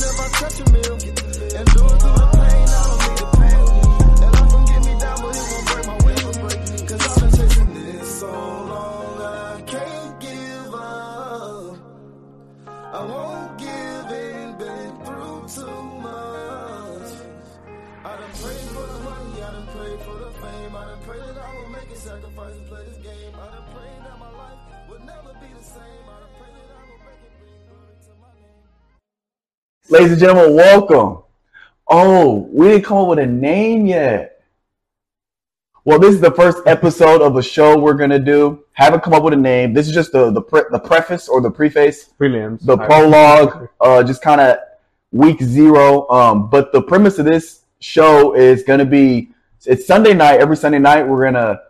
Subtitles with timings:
[0.00, 0.98] I touch a meal.
[1.58, 1.97] And do
[29.90, 31.22] Ladies and gentlemen, welcome.
[31.88, 34.42] Oh, we didn't come up with a name yet.
[35.84, 38.64] Well, this is the first episode of a show we're gonna do.
[38.72, 39.72] Haven't come up with a name.
[39.72, 42.64] This is just the the, pre- the preface or the preface, Prelims.
[42.66, 44.58] the prologue, uh, just kind of
[45.12, 46.06] week zero.
[46.10, 49.30] Um, but the premise of this show is gonna be
[49.64, 50.40] it's Sunday night.
[50.40, 51.60] Every Sunday night, we're gonna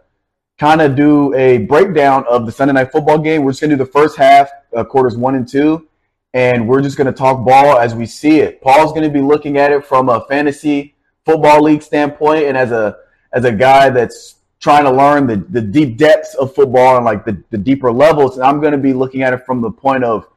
[0.58, 3.44] kind of do a breakdown of the Sunday night football game.
[3.44, 5.86] We're just gonna do the first half, uh, quarters one and two,
[6.34, 8.60] and we're just gonna talk ball as we see it.
[8.60, 12.96] Paul's gonna be looking at it from a fantasy football league standpoint, and as a
[13.32, 17.24] as a guy that's trying to learn the, the deep depths of football and like
[17.24, 20.28] the, the deeper levels, and I'm gonna be looking at it from the point of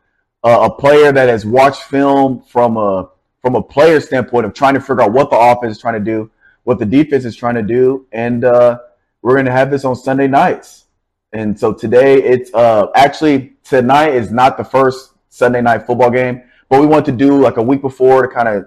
[0.44, 3.10] uh, a player that has watched film from a
[3.42, 6.00] from a player standpoint of trying to figure out what the offense is trying to
[6.00, 6.30] do,
[6.64, 8.78] what the defense is trying to do, and uh,
[9.22, 10.86] we're going to have this on Sunday nights.
[11.34, 16.44] And so today, it's uh, actually tonight is not the first Sunday night football game,
[16.70, 18.66] but we want to do like a week before to kind of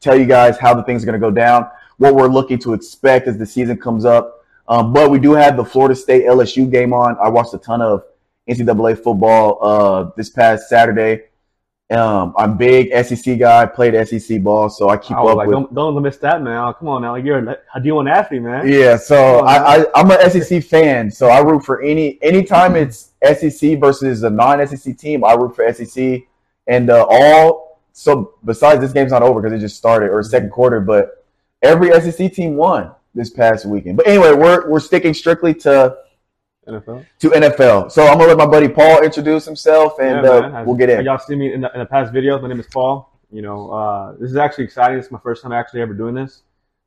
[0.00, 1.68] tell you guys how the things are going to go down,
[1.98, 4.44] what we're looking to expect as the season comes up.
[4.68, 7.16] Um, but we do have the Florida State LSU game on.
[7.20, 8.04] I watched a ton of
[8.48, 11.24] NCAA football uh, this past Saturday.
[11.90, 13.64] Um, I'm big SEC guy.
[13.64, 15.54] Played SEC ball, so I keep I up like, with.
[15.54, 16.58] don't, don't miss that, man.
[16.58, 17.12] Oh, come on now.
[17.12, 18.68] Like, you're a a D1 athlete, man.
[18.68, 22.76] Yeah, so Oh, I, I I'm a SEC fan, so I root for any anytime
[22.76, 25.24] it's SEC versus a non-SEC team.
[25.24, 26.22] I root for SEC,
[26.66, 30.50] and uh, all so besides this game's not over because it just started or second
[30.50, 31.24] quarter, but
[31.62, 33.96] every SEC team won this past weekend.
[33.96, 35.96] But anyway, we're we're sticking strictly to
[36.68, 37.06] NFL.
[37.20, 37.90] to NFL.
[37.90, 41.04] So I'm gonna let my buddy Paul introduce himself, and Yeah, uh, we'll get in.
[41.04, 42.42] Y'all see me in the, in the past videos.
[42.42, 43.18] My name is Paul.
[43.30, 44.96] You know, uh, this is actually exciting.
[44.96, 46.42] This is my first time actually ever doing this.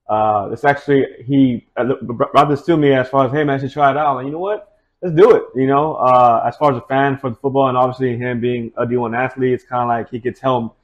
[0.10, 3.62] Uh, it's actually he uh, brought this to me as far as hey man, I
[3.62, 4.16] should try it out.
[4.16, 4.68] Like, you know what?
[5.02, 5.44] Let's do it.
[5.56, 8.72] You know, uh, as far as a fan for the football and obviously him being
[8.78, 10.76] a D1 athlete, it's kind of like he could tell,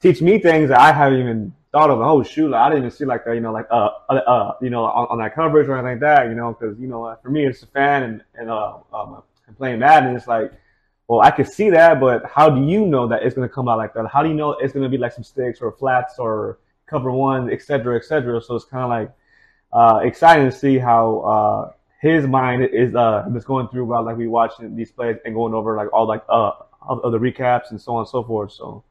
[0.00, 2.00] teach me things that I haven't even thought of.
[2.00, 3.22] Oh shoot, like, I didn't even see like.
[3.26, 6.28] You know, like uh, uh, you know, on, on that coverage or anything like that.
[6.28, 9.56] You know, because you know, for me, it's a fan and and uh, um, and
[9.56, 10.52] playing Madden, it's like
[11.08, 13.78] well, I could see that, but how do you know that it's to come out
[13.78, 14.06] like that?
[14.12, 17.50] How do you know it's to be like some sticks or flats or cover one,
[17.50, 18.42] et cetera, et cetera?
[18.42, 19.10] So it's kind of like
[19.72, 24.18] uh, exciting to see how uh, his mind is uh, is going through while like
[24.18, 26.52] we watching these plays and going over like all like uh
[26.82, 28.52] of the recaps and so on and so forth.
[28.52, 28.84] So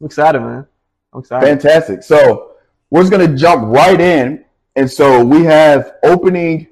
[0.00, 0.66] I'm excited, man.
[1.12, 1.46] I'm excited.
[1.46, 2.02] Fantastic.
[2.02, 2.52] So
[2.90, 4.44] we're just gonna jump right in,
[4.76, 6.68] and so we have opening.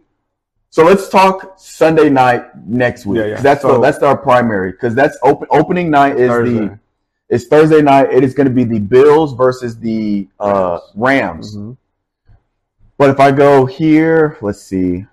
[0.70, 3.18] So let's talk Sunday night next week.
[3.18, 3.40] Yeah, yeah.
[3.40, 6.58] That's So- the, that's our primary because that's open opening night is Thursday.
[6.68, 6.78] the
[7.28, 8.12] it's Thursday night.
[8.12, 11.56] It is going to be the Bills versus the uh, Rams.
[11.56, 11.76] Mhm.
[12.98, 15.06] But if I go here, let's see.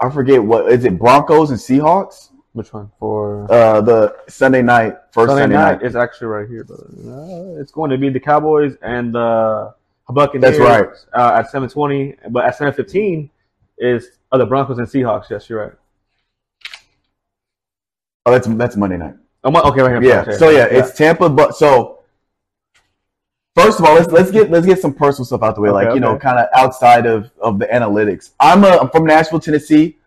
[0.00, 2.30] I forget what is it Broncos and Seahawks.
[2.54, 3.50] Which one for?
[3.52, 5.82] Uh, the Sunday night first Sunday, Sunday, night night.
[5.82, 9.74] is actually right here, but uh, it's going to be the Cowboys and the
[10.08, 10.56] Buccaneers.
[10.56, 10.88] That's right.
[11.12, 13.28] Uh, at seven twenty, but at seven fifteen
[13.76, 15.30] is uh, the Broncos and Seahawks.
[15.30, 15.72] Yes, you're right.
[18.26, 19.14] Oh, that's that's Monday night.
[19.42, 20.02] Oh, my- okay, right here.
[20.02, 20.20] Yeah.
[20.20, 20.36] Okay.
[20.38, 21.28] So yeah, it's Tampa.
[21.28, 22.04] But so
[23.56, 25.70] first of all, let's let's get let's get some personal stuff out the way.
[25.70, 28.30] Okay, like you know, kind of outside of of the analytics.
[28.38, 29.98] I'm a I'm from Nashville, Tennessee.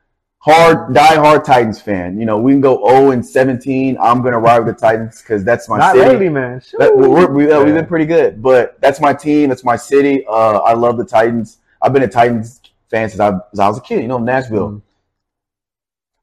[0.50, 2.18] Hard die-hard Titans fan.
[2.18, 3.98] You know, we can go 0 and 17.
[4.00, 6.08] I'm gonna ride with the Titans because that's my not city.
[6.08, 6.62] lately, man.
[6.80, 6.96] That, Shoo.
[6.96, 7.64] we're, we, we've Yeah.
[7.66, 9.50] been pretty good, but that's my team.
[9.50, 10.26] That's my city.
[10.26, 11.58] Uh, I love the Titans.
[11.82, 14.02] I've been a Titans fan since I, since I was a kid.
[14.02, 14.70] You know, Nashville.
[14.70, 14.82] Mm.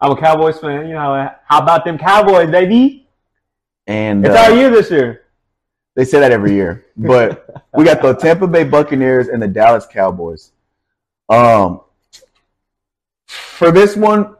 [0.01, 0.87] I'm a Cowboys fan.
[0.89, 3.07] You know, how about them Cowboys, baby?
[3.87, 5.25] And It's uh, our year this year.
[5.97, 7.47] They say that every year, but
[7.77, 10.51] we got the Tampa Bay Buccaneers and the Dallas Cowboys.
[11.29, 11.83] Um,
[13.55, 14.37] for this one,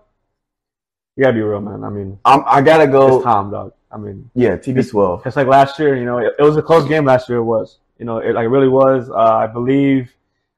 [1.17, 1.85] You gotta be real, man.
[1.85, 3.17] I mean, I'm, I gotta go.
[3.17, 3.73] it's Tom, dog.
[3.91, 5.25] I mean, Yeah, TB12.
[5.27, 7.39] It's like last year, you know, it, it was a close game last year.
[7.39, 9.09] It was, you know, it like it really was.
[9.09, 10.13] Uh, I believe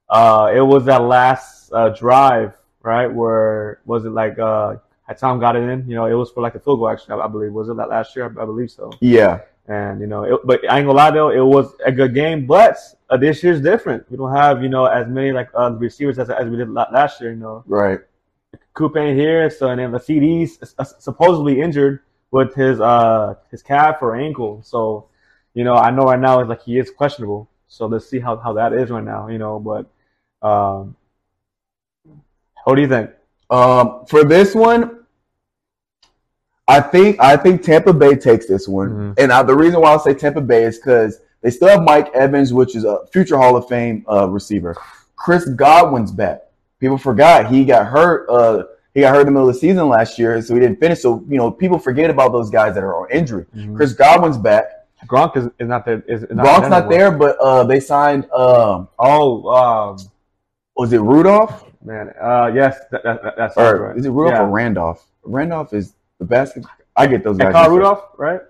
[0.08, 3.06] uh, it was that last uh, drive, right?
[3.06, 4.76] Where was it like uh,
[5.06, 5.86] had Tom got it in?
[5.88, 6.88] You know, it was for like a field goal.
[6.88, 8.24] Actually, I, I believe was it that last year?
[8.24, 8.90] I, I believe so.
[9.00, 12.14] Yeah, And you know, it, but I ain't gonna lie though, it was a good
[12.14, 12.46] game.
[12.46, 12.78] But
[13.10, 14.10] uh, this year's different.
[14.10, 17.20] We don't have you know as many like uh, receivers as, as we did last
[17.20, 17.30] year.
[17.30, 18.00] You know, right.
[18.96, 20.58] Ain't here, so and then the CD's
[20.98, 22.00] supposedly injured
[22.30, 24.60] with his uh his calf or ankle.
[24.62, 25.06] So,
[25.54, 27.48] You know, I know right now it's like he is questionable.
[27.68, 29.28] So let's see how, how that is right now.
[29.28, 29.86] You know, but
[30.46, 30.94] um,
[32.64, 33.10] what do you think?
[33.50, 35.04] Um, for this one,
[36.68, 39.18] I think I think Tampa Bay takes this one, Mhm.
[39.18, 42.12] and uh, the reason why I say Tampa Bay is because they still have Mike
[42.12, 44.76] Evans, which is a future Hall of Fame uh, receiver.
[45.14, 46.42] Chris Godwin's back.
[46.80, 48.28] People forgot he got hurt.
[48.28, 48.64] Uh,
[48.94, 51.00] he got hurt in the middle of the season last year, so he didn't finish.
[51.00, 53.46] So you know, people forget about those guys that are on injury.
[53.74, 54.64] Chris Godwin's back.
[55.06, 56.02] Gronk is, is not there.
[56.08, 58.24] Is, is Gronk's not there, but uh, they signed.
[58.30, 59.98] Um, Oh, um,
[60.76, 62.12] was it Rudolph man.
[62.20, 63.96] Uh, yes, that, that, that, that's or right.
[63.96, 64.42] is it Rudolph Yeah.
[64.44, 65.06] or Randolph?
[65.22, 66.58] Randolph is the best.
[66.96, 67.52] I get those And guys.
[67.52, 67.70] Kyle mixed up.
[67.78, 68.40] Rudolph, right?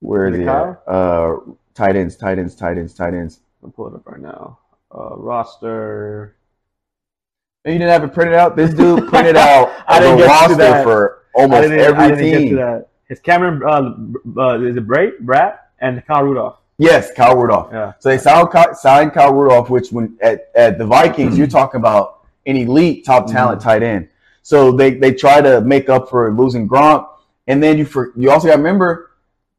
[0.00, 0.48] Where is Is it?
[0.48, 1.36] Uh,
[1.74, 3.40] tight ends, tight ends, tight ends, tight ends.
[3.62, 4.58] I'm pulling it up right now.
[4.94, 6.35] Uh, roster.
[7.66, 8.54] And you didn't have it printed out.
[8.56, 10.84] This dude printed out I didn't get to that.
[10.84, 12.56] for almost every I didn't get to team.
[12.56, 12.88] that.
[13.08, 13.62] It's Cameron.
[14.36, 16.58] Uh, uh, is it Bray, Brad, and Kyle Rudolph?
[16.78, 17.70] Yes, Kyle Rudolph.
[17.72, 17.92] Yeah.
[17.98, 21.80] So they signed, Ky- signed Kyle Rudolph, which when at, at the Vikings, you're talking
[21.80, 23.68] about an elite top talent Mm-hmm.
[23.68, 24.08] tight end.
[24.42, 27.08] So they, they try to make up for losing Gronk,
[27.48, 29.10] and then you for you also got to remember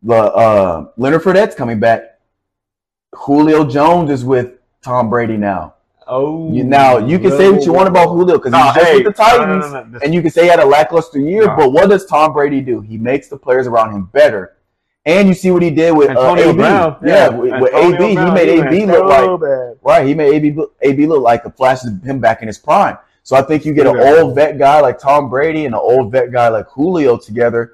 [0.01, 2.19] the uh, Leonard Fournette's coming back.
[3.13, 5.73] Julio Jones is with Tom Brady now.
[6.07, 8.85] Oh, You, now you can say what you want about Julio because No, he's just
[8.85, 9.99] hey, with the no, no, Titans, no, no, no.
[10.03, 11.45] and you can say he had a lackluster year.
[11.47, 11.55] No.
[11.55, 12.81] But what does Tom Brady do?
[12.81, 14.57] He makes the players around him better,
[15.05, 16.53] and you see what he did with uh, AB.
[16.57, 16.97] Brown.
[17.05, 19.77] Yeah, with, with AB, Brown, he made AB look so like bad.
[19.81, 20.07] right.
[20.07, 22.97] He made AB AB look like a flash of him back in his prime.
[23.23, 26.11] So I think you get an old vet guy like Tom Brady and an old
[26.13, 27.73] vet guy like Julio together.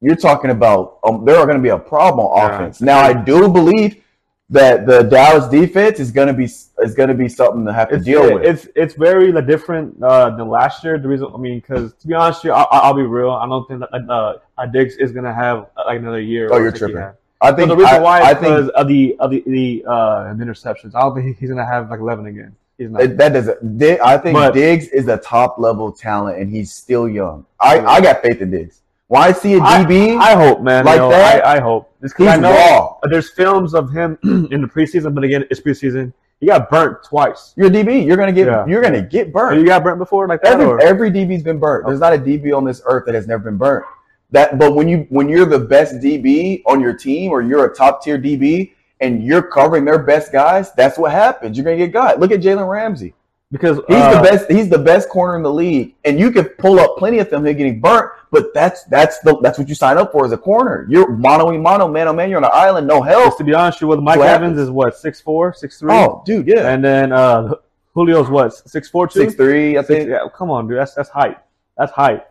[0.00, 2.54] You're talking about um, there are going to be a problem on Yeah.
[2.56, 2.80] offense.
[2.80, 4.02] Now I do believe
[4.50, 7.96] that the Dallas defense is going to be is to be something to have to
[7.96, 8.44] It's, deal with.
[8.44, 10.98] it's it's very like, different uh, than last year.
[10.98, 13.30] The reason, I mean, because to be honest, you, I, I- I'll be real.
[13.30, 16.48] I don't think that uh, uh, Diggs is gonna have uh, like another year.
[16.52, 17.04] Oh, you're tripping.
[17.42, 19.84] I think the reason I, why I is think because of the of the the
[19.86, 20.94] uh, interceptions.
[20.94, 22.54] I don't think he's gonna have like eleven again.
[22.76, 23.02] He's not.
[23.02, 23.82] It- that doesn't.
[24.02, 27.46] I think But- Diggs is a top level talent, and he's still young.
[27.60, 28.82] I, I got faith in Diggs.
[29.18, 30.84] I see a DB, I hope, man.
[30.84, 31.92] like you know, that, I, I hope.
[32.00, 32.96] Just 'cause he's I know raw.
[33.10, 36.12] there's films of him in the preseason, but again, it's preseason.
[36.38, 37.52] He got burnt twice.
[37.56, 38.06] You're a DB.
[38.06, 38.46] You're gonna get.
[38.46, 38.64] Yeah.
[38.66, 39.58] You're gonna get burnt.
[39.58, 40.52] you got burnt before like that?
[40.54, 40.80] Every or?
[40.80, 41.86] every DB's been burnt.
[41.86, 43.84] There's not a DB on this earth that has never been burnt.
[44.30, 47.74] That, but when you when you're the best DB on your team, or you're a
[47.74, 51.56] top tier DB, and you're covering their best guys, that's what happens.
[51.58, 52.20] You're gonna get got.
[52.20, 53.12] Look at Jalen Ramsey.
[53.52, 54.50] Because He's uh, the best.
[54.50, 57.44] He's the best corner in the league, and you can pull up plenty of them.
[57.46, 60.36] Him getting burnt, but that's that's the that's what you sign up for as a
[60.38, 60.86] corner.
[60.88, 62.30] You're mono mono, man oh man.
[62.30, 63.24] You're on an island, no help.
[63.26, 64.58] Just to be honest you with Mike Evans happens?
[64.60, 67.54] is what six four, six three, Oh, dude, yeah, and then uh,
[67.96, 69.20] Julio's what six four two.
[69.20, 69.76] six three.
[69.76, 70.10] I Six- think.
[70.10, 70.78] yeah, come on, dude.
[70.78, 71.38] That's that's height.
[71.76, 72.24] That's height.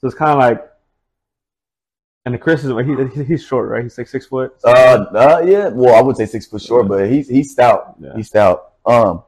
[0.00, 0.70] So it's kind of like,
[2.26, 3.82] and the Chris is he, he- he's short, right?
[3.82, 4.54] He's like six foot.
[4.64, 5.68] Uh, uh, yeah.
[5.68, 7.96] Well, I would say six foot short, but he's he's stout.
[7.98, 8.12] Yeah.
[8.14, 8.72] He's stout.
[8.86, 9.22] Um,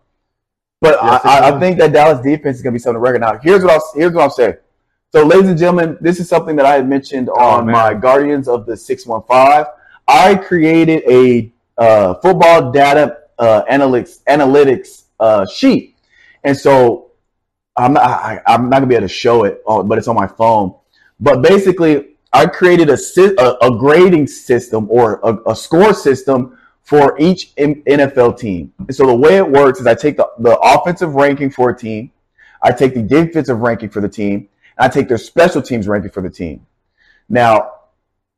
[0.81, 3.21] but Yeah, I, I, I think that Dallas defense is gonna be something to record.
[3.21, 4.55] Now, here's what I'll here's what I'm saying.
[5.13, 8.49] So, ladies and gentlemen, this is something that I had mentioned on Oh, my Guardians
[8.49, 9.67] of the Six One Five.
[10.07, 15.97] I created a uh, football data uh, analytics analytics uh, sheet,
[16.45, 17.13] and so
[17.77, 20.27] I'm not, I, I'm not gonna be able to show it, but it's on my
[20.27, 20.75] phone.
[21.19, 22.99] But basically, I created a
[23.39, 28.73] a, a grading system or a, a score system for each NFL team.
[28.79, 31.77] And so the way it works is I take the, the offensive ranking for a
[31.77, 32.13] team,
[32.63, 36.13] I take the defensive ranking for the team, and I take their special teams ranking
[36.13, 36.65] for the team.
[37.29, 37.73] Now,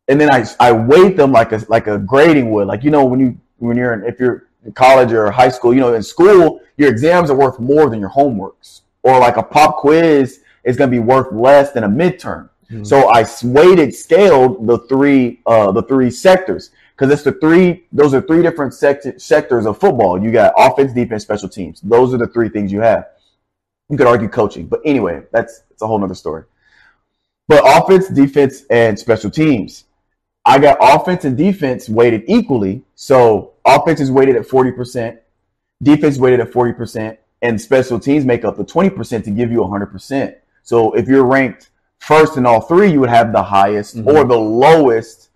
[0.09, 2.69] and then I I weight them like a like a grading would.
[2.69, 5.75] Like you know when you when you're in, if you're in college or high school,
[5.75, 9.43] you know in school your exams are worth more than your homeworks, or like a
[9.43, 12.49] pop quiz is going to be worth less than a midterm.
[12.71, 12.87] Mhm.
[12.87, 18.13] So I weighted scaled the three uh, the three sectors because it's the three those
[18.13, 20.21] are three different sect- sectors of football.
[20.21, 21.81] You got offense, defense, special teams.
[21.81, 23.07] Those are the three things you have.
[23.89, 26.45] You could argue coaching, but anyway, that's it's a whole nother story.
[27.47, 29.85] But offense, defense, and special teams.
[30.45, 32.83] I got offense and defense weighted equally.
[32.95, 35.19] So offense is weighted at 40%,
[35.83, 40.35] defense weighted at 40%, and special teams make up the 20% to give you 100%.
[40.63, 44.07] So if you're ranked first in all three, you would have the highest Mhm.
[44.07, 45.28] or the lowest.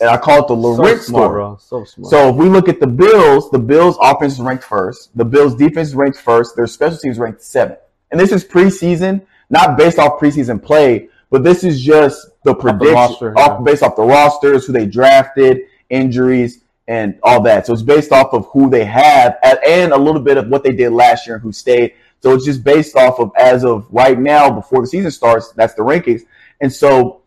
[0.00, 1.58] And I call it the so Laurent score.
[1.60, 2.10] So smart.
[2.10, 5.16] So if we look at the Bills, the Bills offense is ranked first.
[5.16, 6.56] The Bills defense is ranked first.
[6.56, 7.78] Their special teams ranked seventh.
[8.10, 12.94] And this is preseason, not based off preseason play, but this is just the prediction
[12.94, 13.64] roster, off yeah.
[13.64, 17.66] based off the rosters, who they drafted, injuries, and all that.
[17.66, 20.72] So it's based off of who they have and a little bit of what they
[20.72, 21.94] did last year and who stayed.
[22.20, 25.74] So it's just based off of as of right now, before the season starts, that's
[25.74, 26.22] the rankings.
[26.60, 27.20] And so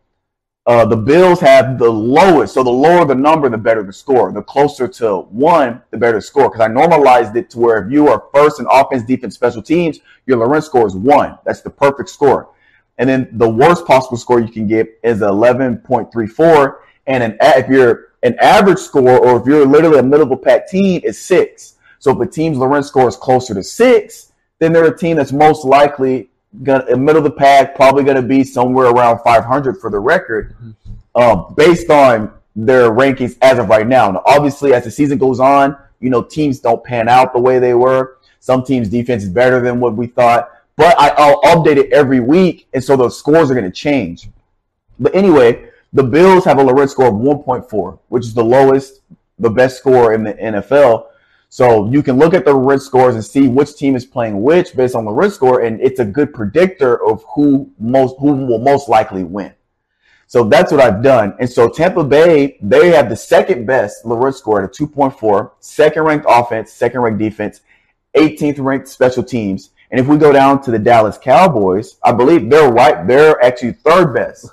[0.67, 4.31] Uh, the Bills have the lowest, so the lower the number, the better the score.
[4.31, 6.49] The closer to one, the better the score.
[6.49, 9.99] Because I normalized it to where if you are first in offense, defense, special teams,
[10.27, 11.39] your Lorenz score is one.
[11.45, 12.49] That's the perfect score.
[12.99, 16.75] And then the worst possible score you can get is 11.34.
[17.07, 20.37] And an, if you're an average score, or if you're literally a middle of a
[20.37, 21.77] pack team, is six.
[21.97, 25.31] So if a team's Lorenz score is closer to six, then they're a team that's
[25.31, 26.30] most likely
[26.63, 29.99] gonna in middle of the pack, probably going to be somewhere around 500 for the
[29.99, 30.55] record,
[31.15, 34.11] um, based on their rankings as of right now.
[34.11, 37.59] Now, obviously, as the season goes on, you know teams don't pan out the way
[37.59, 38.17] they were.
[38.39, 42.19] Some teams' defense is better than what we thought, but I, I'll update it every
[42.19, 44.29] week, and so those scores are going to change.
[44.99, 49.01] But anyway, the Bills have a Lorenz score of 1.4, which is the lowest,
[49.39, 51.07] the best score in the NFL.
[51.53, 54.73] So you can look at the Lorenz scores and see which team is playing which
[54.73, 58.59] based on the Lorenz score, and it's a good predictor of who most who will
[58.59, 59.53] most likely win.
[60.27, 61.35] So that's what I've done.
[61.41, 66.03] And so Tampa Bay, they have the second best Lorenz score at a 2.4, second
[66.03, 67.59] ranked offense, second ranked defense,
[68.15, 69.71] 18th ranked special teams.
[69.91, 73.05] And if we go down to the Dallas Cowboys, I believe they're right.
[73.05, 74.47] They're actually third best.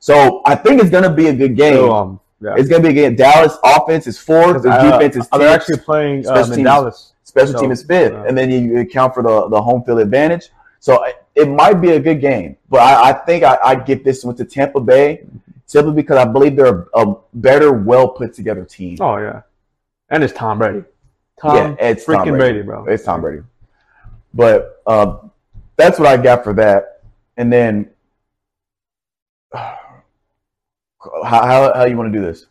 [0.00, 1.76] So I think it's going to be a good game.
[1.76, 2.54] So, um, yeah.
[2.56, 3.16] It's going to be a game.
[3.16, 4.62] Dallas offense is fourth.
[4.62, 6.64] Their Uh, defense is they're actually playing um, in teams.
[6.64, 7.12] Dallas.
[7.24, 8.24] Special So, team is fifth, yeah.
[8.26, 10.50] and then you, account for the, the home field advantage.
[10.80, 14.04] So it- it might be a good game, but I, I think I, I'd give
[14.04, 15.24] this one to Tampa Bay
[15.64, 18.98] simply because I believe they're a, a better, well put together team.
[19.00, 19.40] Oh yeah,
[20.10, 20.84] and it's Tom Brady.
[21.40, 22.60] Tom yeah, it's freaking Tom Brady.
[22.60, 22.84] bro.
[22.84, 23.44] It's Tom Brady.
[24.34, 25.30] But um,
[25.78, 27.00] that's what I got for that.
[27.38, 27.88] And then,
[31.24, 32.46] how, how, how you want to do this?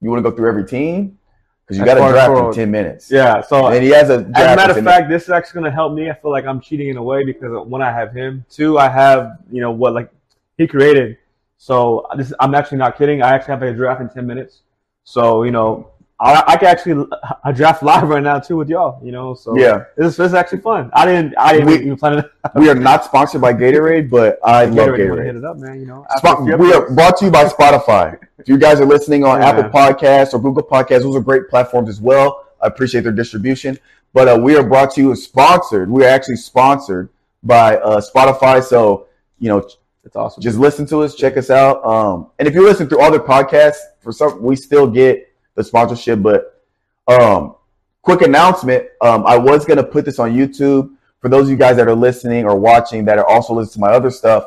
[0.00, 1.18] You want to go through every team?
[1.64, 3.10] Because you got to draft in 10 minutes.
[3.10, 3.40] Yeah.
[3.40, 5.70] So And he has a draft As a matter of fact, this is actually going
[5.70, 6.10] to help me.
[6.10, 8.44] I feel like I'm cheating in a way because one, I have him.
[8.50, 10.10] Two, I have you know what like
[10.58, 11.18] he created.
[11.58, 13.22] So this, I'm actually not kidding.
[13.22, 14.62] I actually have a draft in ten minutes.
[15.04, 15.91] So you know,
[16.22, 17.06] I, I can actually
[17.42, 19.04] I draft live right now too with y'all.
[19.04, 19.84] You know, so Yeah.
[19.96, 20.90] this, this is actually fun.
[20.92, 22.30] I didn't I didn't We- even plan it.
[22.54, 25.80] We are not sponsored by Gatorade, but I love Gatorade, hit it up, man.
[25.80, 28.18] You know, Spot, we are brought to you by Spotify.
[28.38, 29.48] If you guys are listening on Yeah.
[29.50, 32.46] Apple Podcasts or Google Podcasts, those are great platforms as well.
[32.62, 33.78] I appreciate their distribution.
[34.14, 35.90] But uh, we are brought to you and sponsored.
[35.90, 37.08] We are actually sponsored
[37.42, 38.62] by uh, Spotify.
[38.62, 39.06] So,
[39.40, 39.66] you know,
[40.04, 40.42] It's awesome.
[40.42, 41.84] just listen to us, check us out.
[41.84, 46.22] Um, and if you listen through other podcasts, for some, we still get the sponsorship.
[46.22, 46.62] But
[47.08, 47.56] um,
[48.02, 51.76] quick announcement: um, I was gonna put this on YouTube for those of you guys
[51.76, 54.44] that are listening or watching that are also listening to my other stuff.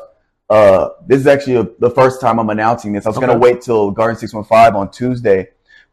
[0.48, 3.06] Uh, this is actually a, the first time I'm announcing this.
[3.06, 5.48] I was gonna wait till Garden Six One Five on Tuesday,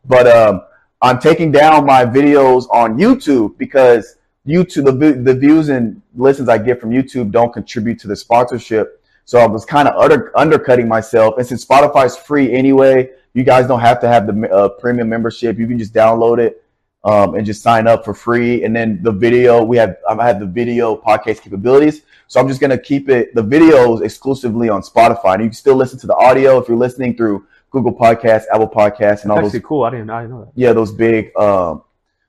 [0.05, 0.61] but um,
[1.01, 4.17] I'm taking down my videos on YouTube because
[4.47, 9.02] YouTube the, the views and listens I get from YouTube don't contribute to the sponsorship.
[9.25, 11.35] So I was kind of under, undercutting myself.
[11.37, 15.57] And since Spotify's free anyway, you guys don't have to have the uh, premium membership.
[15.57, 16.63] You can just download it
[17.03, 18.63] um, and just sign up for free.
[18.63, 22.01] And then the video, we have I have the video podcast capabilities.
[22.27, 25.35] So I'm just gonna keep it the videos exclusively on Spotify.
[25.35, 28.69] And you can still listen to the audio if you're listening through Google Podcasts, Apple
[28.69, 29.83] Podcasts, and all those cool.
[29.83, 30.51] I didn't I didn't know that.
[30.55, 31.83] yeah those big um,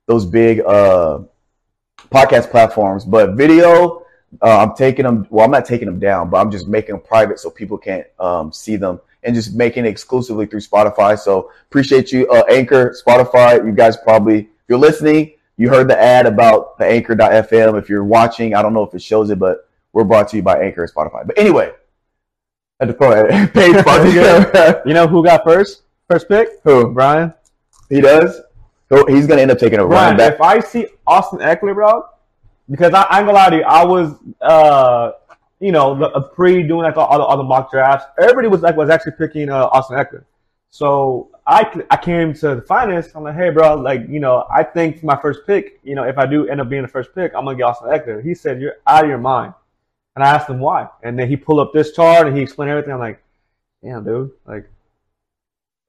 [0.06, 1.20] those big uh,
[2.10, 3.04] podcast platforms.
[3.04, 4.03] But video,
[4.42, 5.26] uh, I'm taking them.
[5.30, 8.06] Well, I'm not taking them down, but I'm just making them private so people can't
[8.18, 11.18] um, see them, and just making it exclusively through Spotify.
[11.18, 13.64] So appreciate you, uh, Anchor, Spotify.
[13.64, 17.78] You guys probably, if you're listening, you heard the ad about the Anchor.fm.
[17.78, 20.42] If you're watching, I don't know if it shows it, but we're brought to you
[20.42, 21.26] by Anchor and Spotify.
[21.26, 21.72] But anyway.
[22.82, 24.82] To throw that paid sponsor.
[24.84, 25.82] You know who got first?
[26.10, 26.48] First pick?
[26.64, 26.90] Who?
[26.92, 27.32] Brian.
[27.88, 28.42] He does.
[28.90, 30.34] So he's gonna end up taking a Brian, running back.
[30.34, 32.04] if I see Austin Ekeler, bro,
[32.70, 35.12] because I, I ain't gonna lie to you, I was, uh,
[35.60, 38.06] you know, the, uh, pre doing like all the other mock drafts.
[38.18, 40.24] Everybody was like was actually picking uh, Austin Ekeler.
[40.70, 43.14] So I I came to the finest.
[43.14, 46.04] I'm like, hey, bro, like you know, I think for my first pick, you know,
[46.04, 48.24] if I do end up being the first pick, I'm gonna get Austin Ekeler.
[48.24, 49.54] He said, you're out of your mind,
[50.16, 52.70] and I asked him why, and then he pulled up this chart and he explained
[52.70, 52.92] everything.
[52.92, 53.22] I'm like,
[53.82, 54.68] damn, dude, like.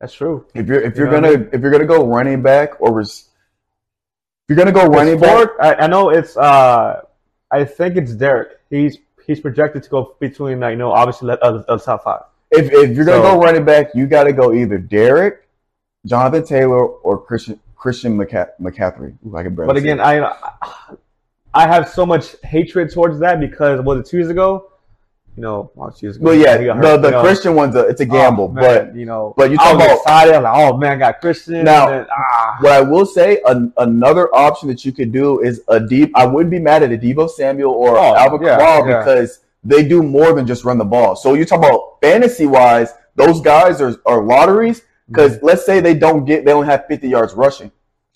[0.02, 0.46] That's true.
[0.54, 3.30] If you're if You you're gonna I if you're gonna go running back or res-
[4.48, 6.38] you're gonna go running back, I, I know it's.
[6.38, 7.02] Uh,
[7.52, 8.60] I think it's Derrick.
[8.70, 12.22] He's he's projected to go between like you know obviously let other, other top five.
[12.52, 15.48] if if you're gonna So- go running back, you got to go either Derrick,
[16.06, 19.16] Jonathan Taylor, or Christian Christian McCa- McCaffrey.
[19.28, 20.00] Ooh, I can barely But again.
[20.00, 20.36] I
[21.54, 24.72] I have so much hatred towards that because was it two years ago?
[25.36, 26.26] You know, years ago.
[26.28, 27.22] well, yeah, he the hurt, the you know.
[27.22, 29.98] Christian one's a it's a gamble, Oh, man, but you know, but you talk about-
[29.98, 30.40] excited.
[30.40, 31.66] Like, oh man, I got Christian.
[31.66, 35.42] Now- and then, ah, What I will say, an, another option that you could do
[35.42, 36.12] is a deep.
[36.16, 39.00] I wouldn't be mad at a Deebo Samuel or Oh, Alvin yeah, yeah.
[39.00, 41.18] because they do more than just run the ball.
[41.18, 45.46] So you talk about fantasy wise, those guys are, are lotteries because Mm-hmm.
[45.48, 47.72] let's say they don't get they only have 50 yards rushing,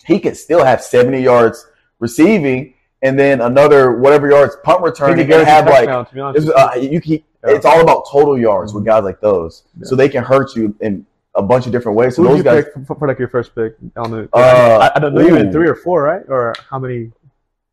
[0.06, 1.66] he can still have 70 yards
[1.98, 2.72] receiving
[3.02, 6.48] and then another whatever yards punt return could and guarantee have like to be honest.
[6.48, 7.54] it's, uh, you keep Yeah.
[7.54, 8.86] it's all about total yards with Mhm.
[8.86, 12.16] guys like those, so they can hurt you in a bunch of different ways.
[12.16, 14.28] So Who did those you guys, pick for, for like your first pick on the?
[14.32, 15.20] Uh, I, I don't know.
[15.22, 16.22] You in three or four, right?
[16.28, 17.12] Or how many?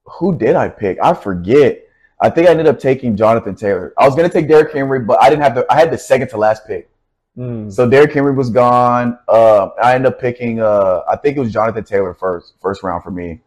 [0.06, 0.98] who did I pick?
[1.02, 1.84] I forget.
[2.22, 3.94] I think I ended up taking Jonathan Taylor.
[3.98, 5.66] I was gonna take Derrick Henry, but I didn't have the.
[5.70, 6.90] I had the second to last pick.
[7.38, 7.72] Mm.
[7.72, 9.20] So Derrick Henry was gone.
[9.28, 10.60] Uh, I ended up picking.
[10.62, 13.42] Uh, I think it was Jonathan Taylor first, first round for me.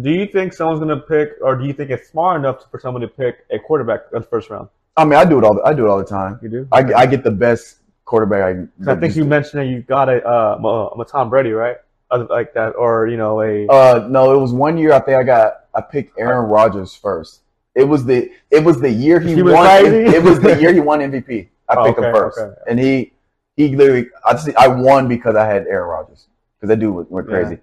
[0.00, 3.02] Do you think someone's gonna pick, or do you think it's smart enough for someone
[3.02, 4.68] to pick a quarterback in the first round?
[4.96, 5.60] I mean, I do it all.
[5.66, 6.38] I do it all the time.
[6.42, 6.68] You do.
[6.72, 8.56] I, I get the best quarterback.
[8.86, 11.76] I, I think you mentioned that you got a uh, a, Tom Brady, right?
[12.10, 14.92] Uh, Like that, or you know, a Uh, no, it was one year.
[14.92, 15.64] I think I got.
[15.74, 17.40] I picked Aaron Rodgers first.
[17.74, 18.30] It was the.
[18.50, 19.84] It was the year he, He won.
[19.86, 21.48] It, it was the year he won MVP.
[21.68, 22.54] I Oh, picked him first, okay.
[22.68, 23.12] and he
[23.56, 24.08] he literally.
[24.24, 27.56] I just I won because I had Aaron Rodgers because that dude went, went Yeah.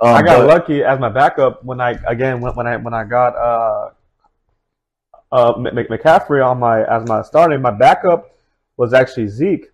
[0.00, 2.94] Um, I got but- lucky as my backup when I again when, when I when
[2.94, 3.90] I got uh
[5.32, 7.60] uh McCaffrey on my as my starting.
[7.60, 8.30] My backup
[8.76, 9.70] was actually Zeke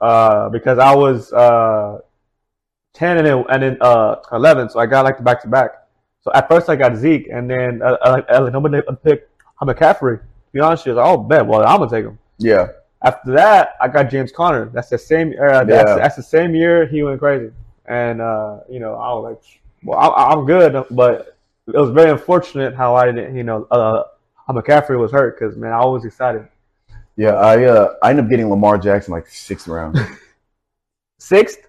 [0.00, 2.00] uh because I was uh
[2.92, 5.70] ten and then and then uh eleven, so I got like the back to back.
[6.20, 9.28] So at first I got Zeke, and then uh, uh, uh, nobody picked
[9.60, 10.18] McCaffrey.
[10.20, 12.18] To be honest, you, I was like, oh bet, well I'm gonna take him.
[12.38, 12.68] Yeah,
[13.02, 14.66] After that, I got James Conner.
[14.66, 15.32] That's the same.
[15.40, 15.96] Uh, that's, Yeah.
[15.96, 17.50] that's the same year he went crazy,
[17.86, 21.36] and uh, you know I was like, well, I, I'm good, but
[21.66, 24.04] it was very unfortunate how I didn't, you know, uh,
[24.52, 26.46] McCaffrey was hurt because man, I was excited.
[27.16, 27.34] yeah.
[27.34, 29.98] I uh I ended up getting Lamar Jackson like sixth round.
[31.18, 31.68] Sixth,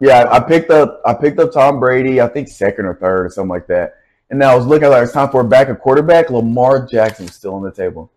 [0.00, 3.30] Yeah, I picked up I picked up Tom Brady, I think second or third or
[3.30, 3.96] something like that.
[4.28, 6.30] And then I was looking like it's time for a backup quarterback.
[6.30, 8.12] Lamar Jackson was still on the table.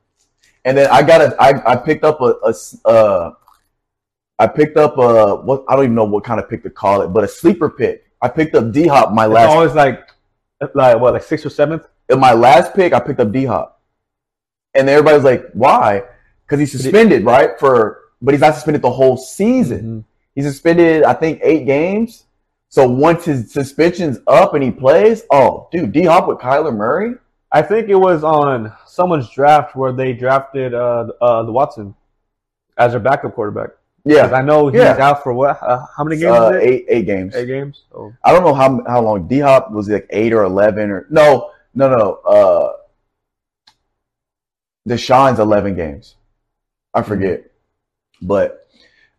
[0.65, 3.33] And then I got a I, I picked up a, a uh
[4.37, 7.01] I picked up a what I don't even know what kind of pick to call
[7.01, 8.04] it, but a sleeper pick.
[8.25, 10.09] I picked up D Hop my it's last always like,
[10.73, 11.85] like what, like sixth or seventh?
[12.09, 13.81] in my last pick, I picked up D Hop.
[14.73, 16.03] And everybody's like, why?
[16.45, 17.51] Because he's suspended, right?
[17.59, 19.83] For but he's not suspended the whole season.
[19.85, 20.03] Mhm.
[20.35, 22.25] He's suspended, I think, eight games.
[22.69, 27.15] So once his suspension's up and he plays, oh, dude, D Hop with Kyler Murray.
[27.51, 31.95] I think it was on someone's draft where they drafted uh, uh, the Watson
[32.77, 33.69] as their backup quarterback.
[34.07, 34.97] Yeah, I know he's Yeah.
[34.99, 35.57] out for what?
[35.63, 36.37] Uh, how many games?
[36.37, 36.67] uh, is it?
[36.69, 37.35] eight eight games.
[37.35, 37.85] Eight games.
[37.93, 38.13] Oh.
[38.23, 41.49] I don't know how how long D Hop was like eight or eleven or no
[41.73, 42.13] no no.
[42.25, 42.73] Uh,
[44.87, 46.15] Deshaun's eleven games.
[46.93, 47.43] I forget,
[48.21, 48.67] but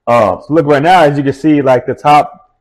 [0.06, 2.60] um, So look right now, as you can see, like the top,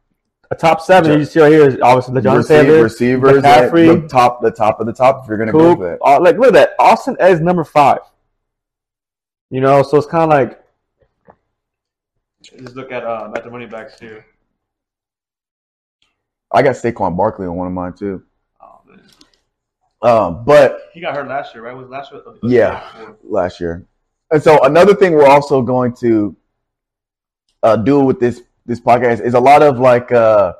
[0.51, 1.11] a top seven.
[1.11, 1.19] Sure.
[1.19, 4.01] You see right here is obviously the John receive- Taylor, receivers, McCaffrey.
[4.01, 5.21] the top the top of the top.
[5.23, 7.99] If you're gonna go with it, Uh, like look at that, Austin is number five.
[9.51, 10.59] You know, so it's kind of like.
[12.59, 14.25] Just look at uh, at the running backs here.
[16.51, 18.23] I got Saquon Barkley on one of mine too.
[18.61, 19.01] Oh, man.
[20.01, 21.75] Um, but He got hurt last year, right?
[21.75, 22.21] Was last year?
[22.43, 23.13] Yeah.
[23.23, 23.85] last year.
[24.31, 26.35] And so another thing we're also going to
[27.63, 30.53] uh, do with this this podcast is a lot of like uh,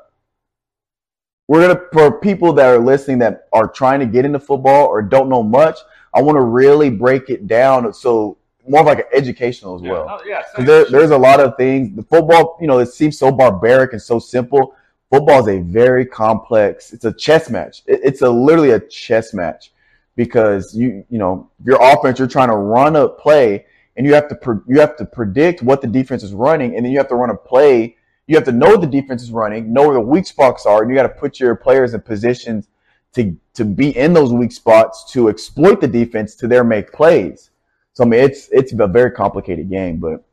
[1.48, 5.02] we're gonna for people that are listening that are trying to get into football or
[5.02, 5.80] don't know much.
[6.14, 10.08] I want to really break it down so more of like an educational as well.
[10.10, 10.42] Oh, yeah.
[10.56, 11.96] 'Cause there, there's a lot of things.
[11.96, 14.74] The football, you know, it seems so barbaric and so simple.
[15.12, 16.92] Football is a very complex.
[16.94, 17.84] It's a chess match.
[17.86, 19.72] It- it's a literally a chess match
[20.16, 23.66] because you, you know, your offense, you're trying to run a play,
[23.98, 26.86] and you have to pre- you have to predict what the defense is running, and
[26.86, 27.96] then you have to run a play.
[28.28, 30.90] You have to know the defense is running, know where the weak spots are, and
[30.90, 32.68] you got to put your players in positions
[33.14, 37.52] to to be in those weak spots to exploit the defense to their make plays.
[37.96, 39.98] So I mean, it's it's a very complicated game.
[39.98, 40.24] But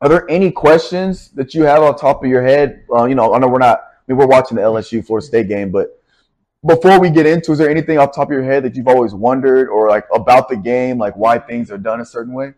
[0.00, 2.84] are there any questions that you have on top of your head?
[2.92, 3.78] Uh, you know, I know we're not.
[3.78, 6.02] I mean, we're watching the LSU Florida State game, but
[6.64, 8.88] before we get into, is there anything off the top of your head that you've
[8.88, 12.54] always wondered, or like about the game, like why things are done a certain way?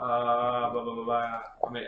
[0.00, 1.40] Uh, blah, blah, blah, blah.
[1.66, 1.84] I mean,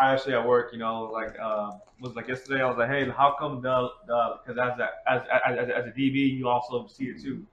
[0.00, 2.62] I actually at work, you know, like uh, was like yesterday.
[2.62, 6.36] I was like, hey, how come the the because as as, as as a DB,
[6.36, 7.44] you also see it too.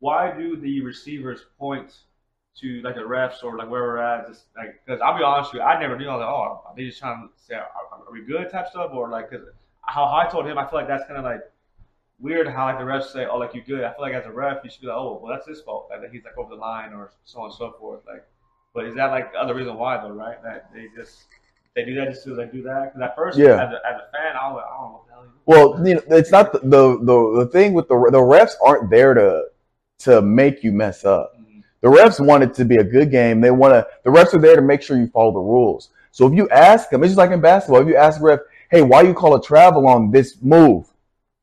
[0.00, 1.94] Why do the receivers point
[2.60, 4.28] to like the refs or like where we're at?
[4.28, 6.08] Just like because I'll be honest with you, I never knew.
[6.08, 8.68] I was like, oh, are they just trying to say, are, are we good type
[8.68, 9.46] stuff or like because
[9.82, 11.40] how I told him, I feel like that's kind of like
[12.18, 13.84] weird how like the refs say, oh, like you good.
[13.84, 15.88] I feel like as a ref, you should be like, oh, well, that's his fault.
[15.90, 18.00] Like that he's like over the line or so on and so forth.
[18.06, 18.24] Like.
[18.72, 20.40] But is that like the other reason why though, right?
[20.44, 21.24] That they just
[21.74, 22.94] they do that just to like do that?
[22.94, 23.46] Because at first, Yeah.
[23.46, 25.76] as, a, as a fan, I was like, I don't know what the hell.
[25.76, 28.88] Well, you know, it's not the the the, the thing with the the refs aren't
[28.88, 29.46] there to
[30.00, 31.34] to make you mess up.
[31.38, 31.62] Mhm.
[31.80, 33.40] The refs want it to be a good game.
[33.40, 33.86] They want to.
[34.04, 35.90] The refs are there to make sure you follow the rules.
[36.12, 37.82] So if you ask them, it's just like in basketball.
[37.82, 40.86] If you ask the ref, "Hey, why you call a travel on this move?"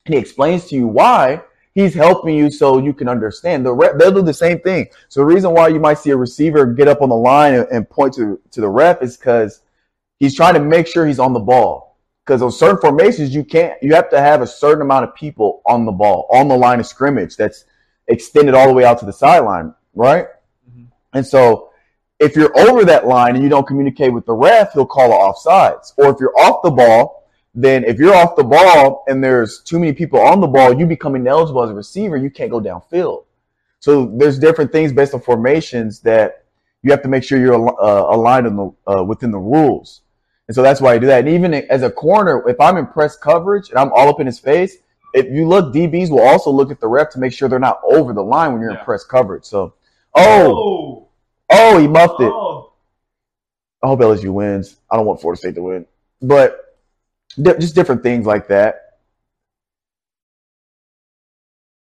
[0.06, 1.42] and he explains to you why,
[1.74, 3.66] he's helping you so you can understand.
[3.66, 4.88] The ref, they'll do the same thing.
[5.10, 7.68] So the reason why you might see a receiver get up on the line and,
[7.72, 9.62] and point to to the ref is because
[10.20, 11.98] he's trying to make sure he's on the ball.
[12.26, 13.82] Because on certain formations, you can't.
[13.82, 16.82] You have to have a certain amount of people on the ball, on the line
[16.82, 17.38] of scrimmage.
[17.38, 17.64] That's
[18.08, 20.28] extended all the way out to the sideline, right?
[20.70, 20.88] Mhm.
[21.14, 21.70] And so,
[22.20, 25.16] if you're over that line and you don't communicate with the ref, he'll call it
[25.16, 25.94] offsides.
[25.98, 29.80] Or if you're off the ball, then if you're off the ball and there's too
[29.80, 32.18] many people on the ball, you become ineligible as a receiver.
[32.18, 33.24] You can't go downfield.
[33.80, 36.44] So there's different things based on formations that
[36.82, 40.02] you have to make sure you're uh, aligned in the, uh, within the rules.
[40.48, 41.20] And so that's why I do that.
[41.20, 44.26] And even as a corner, if I'm in press coverage and I'm all up in
[44.26, 44.78] his face,
[45.18, 47.80] if you look, DBs will also look at the ref to make sure they're not
[47.84, 49.44] over the line when you're in press coverage.
[49.46, 49.74] So,
[50.16, 51.08] oh, Oh,
[51.50, 52.32] oh, he muffed it.
[52.32, 52.74] oh.
[53.84, 54.78] I hope LSU wins.
[54.92, 55.86] I don't want Florida State to win,
[56.22, 56.78] but
[57.42, 58.98] di- just different things like that,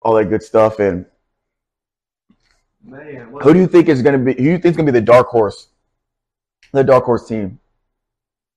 [0.03, 0.79] all that good stuff.
[0.79, 1.07] And
[2.85, 3.33] man.
[3.43, 4.33] Who do you think is going to be?
[4.35, 5.69] Who do you think is going to be the dark horse?
[6.73, 7.59] The dark horse team,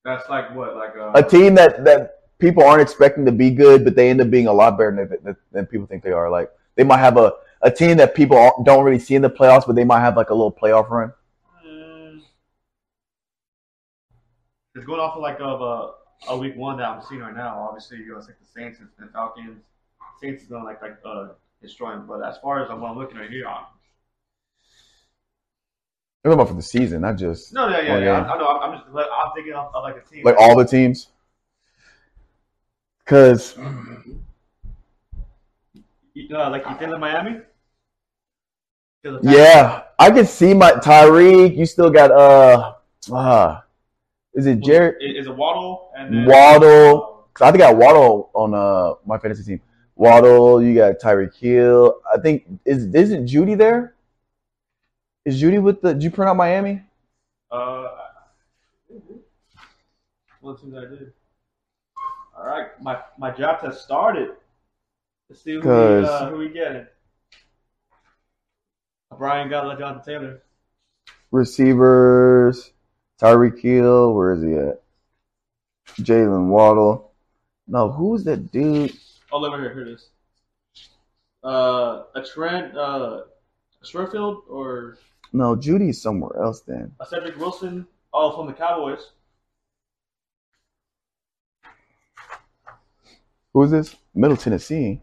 [0.06, 0.75] That's like what?
[0.75, 4.21] Like uh, a team that that people aren't expecting to be good, but they end
[4.21, 6.30] up being a lot better than, than, than people think they are.
[6.30, 9.65] Like they might have a a team that people don't really see in the playoffs,
[9.65, 11.12] but they might have like a little playoff run.
[11.65, 12.21] Mm.
[14.76, 17.58] It's going off of like of a, a week one that I'm seeing right now.
[17.67, 19.63] Obviously, you know, it's like the Saints and the Falcons.
[20.21, 21.30] Saints is gonna like like uh
[21.62, 22.06] destroy them.
[22.08, 23.65] But as far as what I'm looking at here, I'm,
[26.24, 28.21] I'm talking about for the season, not just no, yeah, yeah, yeah.
[28.21, 28.48] I, I know.
[28.48, 30.24] I'm I'm just I'm thinking of, of like a team.
[30.24, 31.10] like all the teams.
[33.05, 33.55] Because
[36.13, 37.41] You- uh, like you think of Miami.
[39.03, 41.55] 'Cause Yeah, I can see my Tyreek.
[41.55, 42.73] You still got uh,
[43.13, 43.61] uh
[44.33, 47.27] is it Jared Is, it Waddle and then, Waddle?
[47.33, 49.61] 'Cause I think I got Waddle on uh my fantasy team.
[49.95, 52.01] Waddle, you got Tyreek Hill.
[52.11, 53.93] I think is isn't Jeudy there?
[55.25, 55.93] Is Jeudy with the?
[55.93, 56.81] Did you print out Miami?
[57.51, 57.87] Uh,
[60.41, 61.13] one thing I did.
[62.45, 64.29] All right, my my job has started.
[65.29, 66.86] Let's see who we, uh, who we getting.
[69.17, 70.43] Brian got let Jonathan Taylor.
[71.31, 72.71] Receivers,
[73.19, 74.13] Tyreek Hill.
[74.13, 74.84] Where is he at?
[76.05, 77.13] Jaylen Waddle.
[77.67, 78.95] No, who's that dude?
[79.31, 80.10] Oh, let me hear, hear this.
[81.43, 83.21] Uh, a Trent, uh,
[83.84, 84.99] Sherfield or
[85.34, 86.62] No, Jeudy's somewhere else.
[86.62, 87.88] Then a Cedric Wilson?
[88.13, 89.10] Oh, from the Cowboys.
[93.55, 93.95] Who is this?
[94.13, 95.01] Middle Tennessee.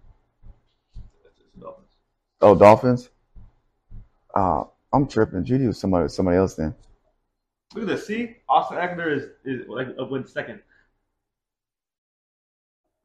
[1.25, 1.89] It's- it's the Dolphins.
[2.43, 3.09] Oh, Dolphins.
[4.35, 5.43] Uh, I'm tripping.
[5.43, 6.75] Jeudy was somebody somebody else then.
[7.75, 8.07] Look at this.
[8.07, 10.61] See, Austin Ekeler is is like uh, went second.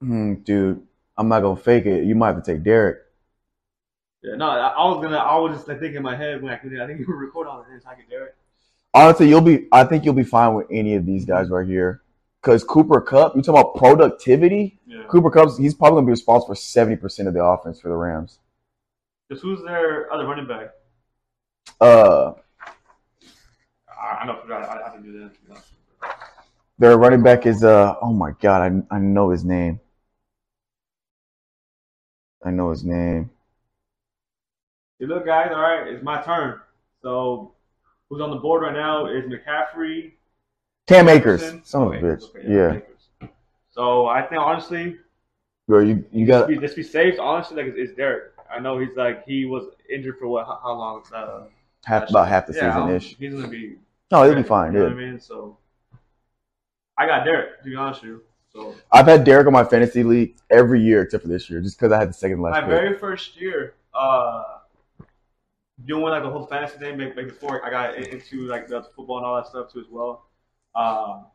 [0.01, 0.85] Hmm, dude,
[1.17, 2.03] I'm not gonna fake it.
[2.03, 2.97] You might have to take Derrick.
[4.23, 5.15] Yeah, no, I, I was gonna.
[5.15, 6.77] I was just like thinking in my head when I could.
[6.77, 7.85] I think you were recording on this.
[7.85, 8.35] I could Derrick.
[8.93, 9.69] Honestly, you'll be.
[9.71, 12.01] I think you'll be fine with any of these guys right here.
[12.41, 14.76] Because Cooper Kupp, you talking about productivity?
[15.07, 15.11] Yeah.
[15.11, 17.95] Cooper Kupp's he's probably gonna be responsible for seventy percent of the offense for the
[17.95, 18.39] Rams.
[19.27, 20.71] Because who's their other running back?
[21.81, 22.33] Uh,
[23.89, 24.37] I, I know.
[24.37, 24.69] I forgot.
[24.69, 25.19] I, I didn't do
[25.51, 26.11] that.
[26.79, 27.95] their running back is uh.
[28.01, 29.79] Oh my god, I I know his name.
[32.45, 33.29] I know his name.
[34.99, 35.49] Hey, look, guys.
[35.51, 36.59] All right, it's my turn.
[37.01, 37.53] So,
[38.09, 40.11] who's on the board right now is McCaffrey.
[40.87, 41.65] Cam Akers, Jefferson.
[41.65, 42.23] son of a bitch.
[42.23, 42.96] okay, Yeah, Akers.
[43.77, 44.97] So I think honestly,
[45.67, 47.19] bro, you you got be, just be safe.
[47.19, 48.33] Honestly, like it's, it's Derrick.
[48.51, 50.47] I know he's like he was injured for what?
[50.47, 51.03] How, how long?
[51.13, 51.43] Uh,
[51.85, 53.15] half about half the yeah, season ish.
[53.19, 53.75] He's gonna be.
[54.09, 54.73] No, he'll be fine.
[54.73, 54.93] You know Yeah.
[54.95, 55.19] what I mean?
[55.19, 55.57] So
[56.97, 57.59] I got Derrick.
[57.59, 58.23] To be honest with you.
[58.51, 61.77] So I've had Derrick on my fantasy league every year except for this year, just
[61.77, 62.69] because I had the second last my pick.
[62.69, 64.43] very first year, uh,
[65.85, 69.35] doing like the whole fantasy thing, before I got into like the football and all
[69.35, 70.25] that stuff too as well.
[70.73, 71.25] Um,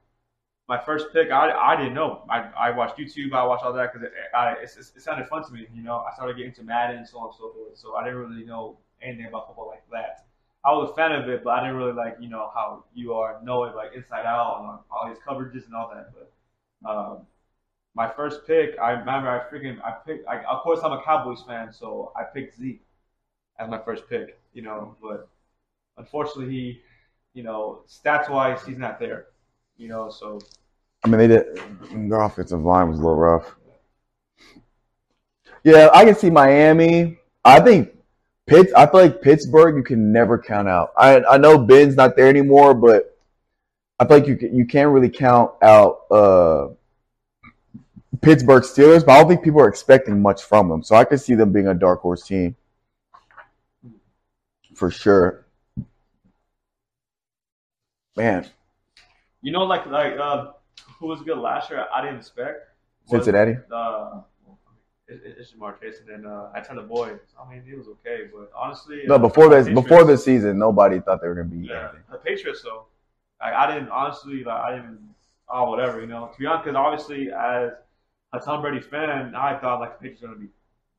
[0.69, 2.25] my first pick, I, I didn't know.
[2.31, 5.27] I, I watched YouTube, I watched all that because it, I, it's, it's- it sounded
[5.29, 5.67] fun to me.
[5.75, 7.77] You know, I started getting into Madden and so on and so forth.
[7.79, 10.25] So I didn't really know anything about football like that.
[10.65, 13.15] I was a fan of it, but I didn't really like you know how you
[13.15, 16.11] are know it like inside out and all these coverages and all that.
[16.15, 17.27] But um,
[17.95, 20.29] my first pick, I remember I freaking I picked.
[20.29, 22.83] I, of course, I'm a Cowboys fan, so I picked Zeke
[23.59, 24.41] as my first pick.
[24.55, 25.29] You know, but
[25.99, 26.81] unfortunately, he,
[27.35, 29.27] you know, stats wise, he's not there.
[29.83, 30.39] You know, so
[31.05, 31.61] I mean, they did.
[32.09, 33.57] Their offensive line was a little rough.
[35.65, 37.19] Yeah, I can see Miami.
[37.45, 37.91] I think
[38.47, 40.93] Pitts, I feel like Pittsburgh you can never count out.
[40.97, 43.19] I I know Ben's not there anymore, but
[43.99, 46.69] I feel like you you can't really count out uh,
[48.21, 49.05] Pittsburgh Steelers.
[49.05, 51.51] But I don't think people are expecting much from them, so I could see them
[51.51, 52.55] being a dark horse team
[54.77, 55.45] for sure.
[58.17, 58.49] Man,
[59.43, 60.53] You know, like like uh,
[60.99, 61.87] who was good last year?
[61.95, 62.69] I didn't expect
[63.07, 63.57] Cincinnati.
[63.71, 64.21] Uh,
[65.09, 67.19] it, it- it's Ja'Marr Chase, and then uh, I tell the boys.
[67.41, 70.59] I mean, he was okay, but honestly, No, uh, before this Patriots- before this season,
[70.59, 72.01] nobody thought they were gonna be Yeah, anything.
[72.11, 72.87] the Patriots though.
[73.41, 75.01] Like, I didn't honestly like I didn't
[75.49, 77.73] oh whatever you know to be honest because obviously as
[78.33, 80.49] a Tom Brady fan I thought like the Patriots were gonna be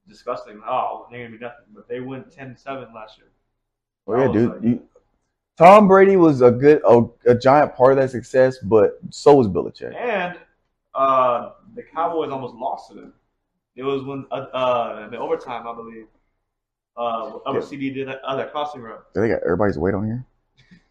[0.10, 3.28] disgusting oh they're gonna be nothing but they went 10-7 last year
[4.06, 4.52] Well, yeah, dude.
[4.52, 4.84] like- You,
[5.58, 9.48] Tom Brady was a good, a, a giant part of that success, but so was
[9.48, 9.96] Belichick.
[9.96, 10.40] and
[10.96, 13.14] uh, the Cowboys almost lost to them.
[13.76, 16.06] It was when uh, uh the overtime I believe
[16.96, 17.62] uh Yeah.
[17.62, 19.04] CD did that other crossing route.
[19.16, 20.06] They got everybody's weight on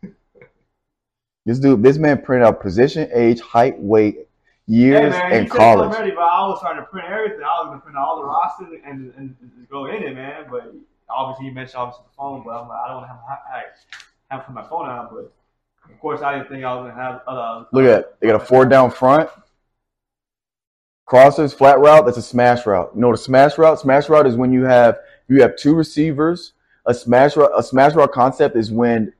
[0.02, 0.12] here.
[1.46, 4.26] this dude, this man printed out position, age, height, weight,
[4.66, 5.96] years, man, and college.
[5.96, 7.42] Brady, but I was trying to print everything.
[7.44, 10.46] I was gonna print all the rosters and, and, and go in it, man.
[10.50, 10.74] But
[11.08, 13.62] obviously, you mentioned obviously the phone, but I'm like, I don't want to have I
[14.32, 15.12] have my phone out.
[15.12, 15.32] But
[15.92, 17.66] of course, I didn't think I was gonna have other.
[17.72, 18.20] Look at.
[18.20, 19.28] They got a four down front.
[21.08, 22.92] Crossers, flat route, that's a smash route.
[22.94, 23.78] You know a smash route?
[23.80, 26.52] Smash route is when you have you have two receivers.
[26.86, 29.12] A smash route, a smash route concept is when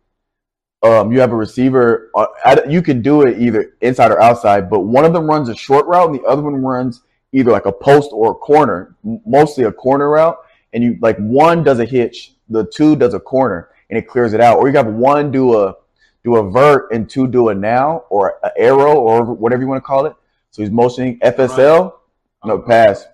[0.83, 2.11] um, you have a receiver.
[2.15, 2.27] Uh,
[2.69, 5.87] you can do it either inside or outside, but one of them runs a short
[5.87, 8.97] route and the other one runs either like a post or a corner,
[9.27, 10.39] mostly a corner route.
[10.73, 14.33] And you like one does a hitch, the two does a corner, and it clears
[14.33, 14.57] it out.
[14.59, 15.75] Or you have one do a
[16.25, 19.83] do a vert and two do a now or an arrow or whatever you want
[19.83, 20.15] to call it.
[20.51, 21.93] So he's motioning FSL.
[22.43, 23.05] No pass.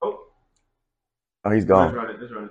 [0.00, 0.26] Oh,
[1.44, 1.94] Oh, he's let's gone.
[1.94, 2.20] run it.
[2.20, 2.50] Let's run it.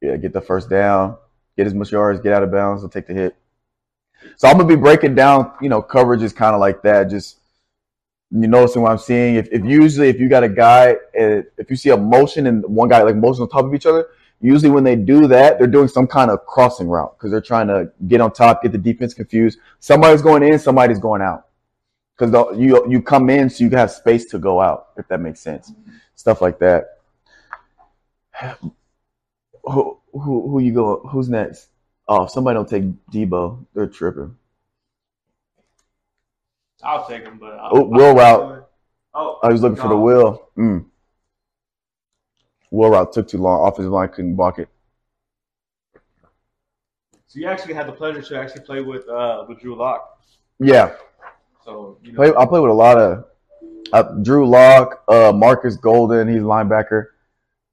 [0.00, 1.16] Yeah, get the first down,
[1.56, 3.34] get as much yards, get out of bounds, he'll take the hit.
[4.36, 7.10] So I'm gonna be breaking down, you know, coverage is kind of like that.
[7.10, 7.38] Just
[8.30, 9.34] you noticing what I'm seeing.
[9.34, 12.64] If, if usually if you got a guy, uh, if you see a motion and
[12.64, 14.06] one guy like motion on top of each other,
[14.42, 17.68] usually when they do that, they're doing some kind of crossing route because they're trying
[17.68, 19.58] to get on top, get the defense confused.
[19.80, 21.46] Somebody's going in, somebody's going out
[22.18, 24.88] because you you come in so you have space to go out.
[24.96, 25.72] If that makes sense,
[26.14, 26.98] stuff like that.
[29.64, 31.00] Who who who you go?
[31.10, 31.68] Who's next?
[32.08, 33.64] Oh, somebody don't take Deebo.
[33.74, 34.36] They're tripping.
[36.82, 38.68] I'll take him, but I'll, Oh, will route.
[39.14, 40.00] Oh, I was looking for the no.
[40.00, 40.48] will.
[40.58, 40.86] Mm.
[42.72, 43.68] Will route took too long.
[43.68, 44.66] Offensive line couldn't block it.
[47.26, 50.18] So you actually had the pleasure to actually play with uh with Drew Lock.
[50.58, 50.94] Yeah,
[51.64, 53.24] So you know, play, I play with a lot of
[53.92, 56.28] uh, Drew Lock, uh, Marcus Golden.
[56.28, 57.08] He's a linebacker.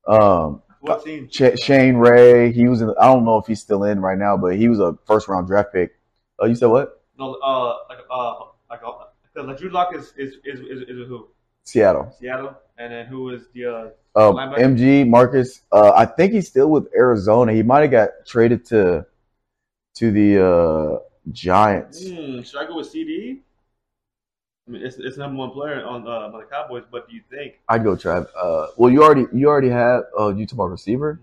[0.05, 1.29] Um, what team?
[1.29, 2.51] Ch- Shane Ray.
[2.51, 2.93] He was in.
[2.99, 5.47] I don't know if he's still in right now, but he was a first round
[5.47, 5.97] draft pick.
[6.39, 7.01] Oh, you said what?
[7.17, 8.35] No, uh, like uh,
[8.69, 11.29] like uh, like Drew Lock is is is is, is who?
[11.63, 12.13] Seattle.
[12.19, 13.89] Seattle, and then who is the uh?
[14.19, 15.61] Um, MG Marcus.
[15.71, 17.53] Uh, I think he's still with Arizona.
[17.53, 19.05] He might have got traded to
[19.95, 20.99] to the uh,
[21.31, 22.05] Giants.
[22.05, 23.41] Hmm, should I go with CD?
[24.67, 27.21] I mean, it's it's number one player on uh on the Cowboys, but do you
[27.29, 27.59] think?
[27.69, 28.27] I'd go Trav.
[28.39, 30.03] Uh, well, you already you already have.
[30.19, 31.19] Uh, you talking about receiver?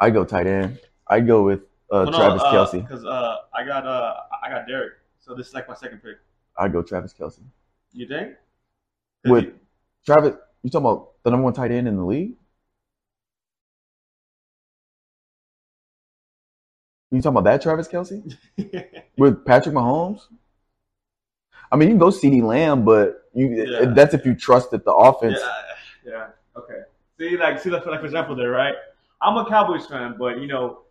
[0.00, 0.78] I'd go tight end.
[1.08, 2.80] I'd go with uh, Travis Kelce.
[2.80, 6.16] because uh, I got uh I got Derrick, so this is like my second pick.
[6.56, 7.40] I'd go Travis Kelce.
[7.92, 8.34] You think?
[9.24, 9.52] With
[10.06, 12.34] Travis, you talking about the number one tight end in the league?
[17.10, 18.36] You talking about that Travis Kelce
[19.16, 20.20] with Patrick Mahomes?
[21.70, 23.86] I mean, you can go CeeDee Lamb, but you Yeah.
[23.94, 25.38] that's if you trust that the offense.
[26.04, 26.26] Yeah, yeah,
[26.60, 26.80] okay.
[27.18, 28.74] See, like, see, like, like for example, there, right?
[29.22, 30.82] I'm a Cowboys fan, but you know,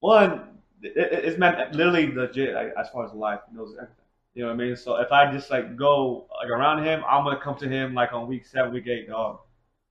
[0.00, 3.40] one, it, it- it's meant literally legit like, as far as life.
[3.52, 3.86] Everything.
[4.34, 4.76] You know what I mean?
[4.76, 8.12] So if I just like go like around him, I'm gonna come to him like
[8.12, 9.40] on week seven, week eight, dog.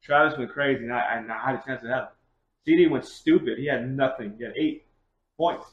[0.03, 2.09] Travis went crazy, and I, and I had a chance to have him.
[2.65, 3.59] CD went stupid.
[3.59, 4.33] He had nothing.
[4.37, 4.85] He had eight
[5.37, 5.65] points.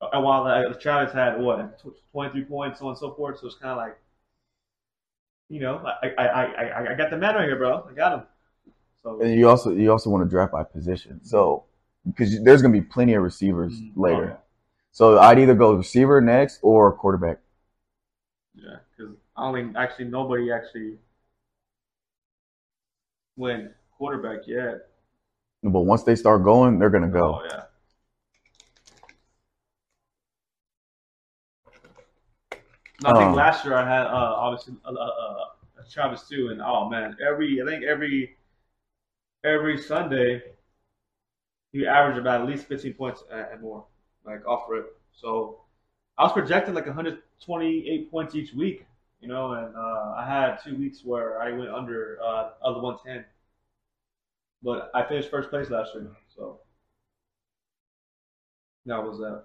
[0.00, 3.40] And while uh, Travis had what, 23 points, so on and so forth.
[3.40, 3.98] So it's kind of like,
[5.48, 7.84] you know, I, I, I, I, I got the man right here, bro.
[7.90, 8.22] I got him.
[9.02, 11.24] So And you also you also want to draft by position.
[11.24, 11.64] So
[12.06, 13.92] because there's gonna be plenty of receivers Mhm.
[13.96, 14.24] later.
[14.24, 14.36] Oh, yeah.
[14.92, 17.38] So I'd either go receiver next or quarterback.
[18.62, 20.98] Yeah, because I don't think actually nobody actually
[23.36, 24.88] went quarterback yet.
[25.62, 27.40] But once they start going, they're gonna go.
[27.40, 27.62] Oh yeah.
[33.00, 35.44] No, I think Um, last year I had uh, obviously uh, uh,
[35.90, 38.36] Travis too, and oh man, every I think every
[39.44, 40.42] every Sunday
[41.72, 43.84] he averaged about at least 15 points and more,
[44.24, 44.98] like off rip.
[45.12, 45.60] So
[46.16, 46.86] I was projecting like
[47.46, 48.84] 128 points each week,
[49.20, 53.24] you know, and uh, I had two weeks where I went under uh, under 110.
[54.62, 56.60] But I finished first place last year, so
[58.86, 59.44] that was that.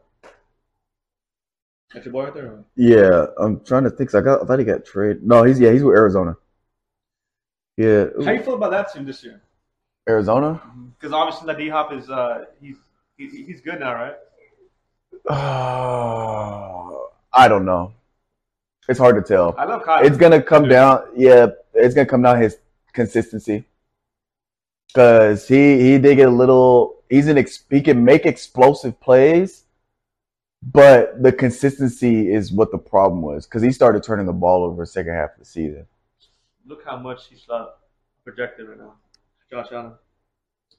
[1.93, 2.63] That's your boy right there.
[2.75, 4.15] Yeah, I'm trying to think.
[4.15, 4.41] I got.
[4.41, 5.23] I thought he got traded.
[5.23, 6.35] No, he's yeah, he's with Arizona.
[7.77, 9.41] Yeah, How you feel about that team this year?
[10.07, 10.61] Arizona.
[10.99, 12.77] Because obviously that D Hop is uh he's
[13.17, 14.15] he, he's good now, right?
[15.29, 16.89] Uh,
[17.33, 17.93] I don't know.
[18.87, 19.55] It's hard to tell.
[19.57, 20.05] I love Kyle.
[20.05, 21.03] It's gonna come down.
[21.15, 22.57] Yeah, it's gonna come down his
[22.91, 23.65] consistency.
[24.93, 27.01] Cause he he did get a little.
[27.09, 29.63] He's an ex, he can make explosive plays,
[30.61, 33.45] but the consistency is what the problem was.
[33.45, 35.87] Cause he started turning the ball over the second half of the season.
[36.65, 37.67] Look how much he's uh,
[38.23, 38.93] projected right now.
[39.49, 39.93] Josh Allen.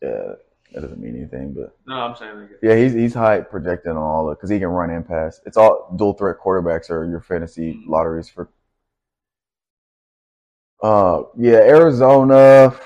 [0.03, 0.35] Yeah,
[0.73, 3.97] that doesn't mean anything, but No, I'm saying like yeah, he's he's high projected on
[3.97, 5.41] all of because he can run and pass.
[5.47, 7.89] It's all dual threat quarterbacks are your fantasy Mhm.
[7.89, 8.49] lotteries for.
[10.83, 12.77] Uh, yeah, Arizona.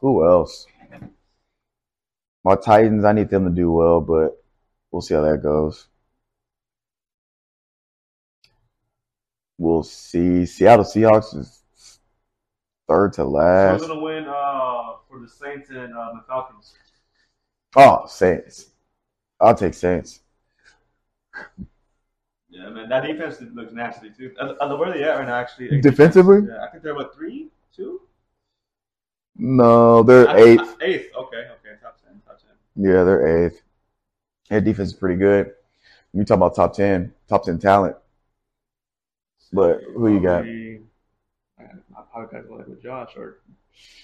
[0.00, 0.66] Who else?
[2.44, 3.04] My Titans.
[3.04, 4.42] I need them to do well, but
[4.90, 5.88] we'll see how that goes.
[9.58, 10.46] We'll see.
[10.46, 11.98] Seattle Seahawks is
[12.86, 13.80] third to So last.
[13.82, 16.74] we're gonna win uh for the Saints and uh, the Falcons.
[17.76, 18.66] Oh, Saints.
[19.40, 20.20] I'll take Saints.
[22.50, 24.34] Yeah, man, that defense looks nasty too.
[24.40, 25.34] Uh, uh, where they at right now?
[25.36, 26.40] Actually, Defensively?
[26.48, 28.00] Yeah, I think they're what three, two,
[29.36, 30.60] No, they're I- eighth.
[30.80, 31.14] I- eighth.
[31.14, 32.50] Okay, okay, top ten, top ten.
[32.74, 33.62] Yeah, they're eighth.
[34.48, 35.52] Their defense is pretty good.
[36.14, 37.96] You talk about top ten, top ten talent.
[39.52, 40.44] But who you got?
[40.44, 43.38] I probably got to go like with Josh or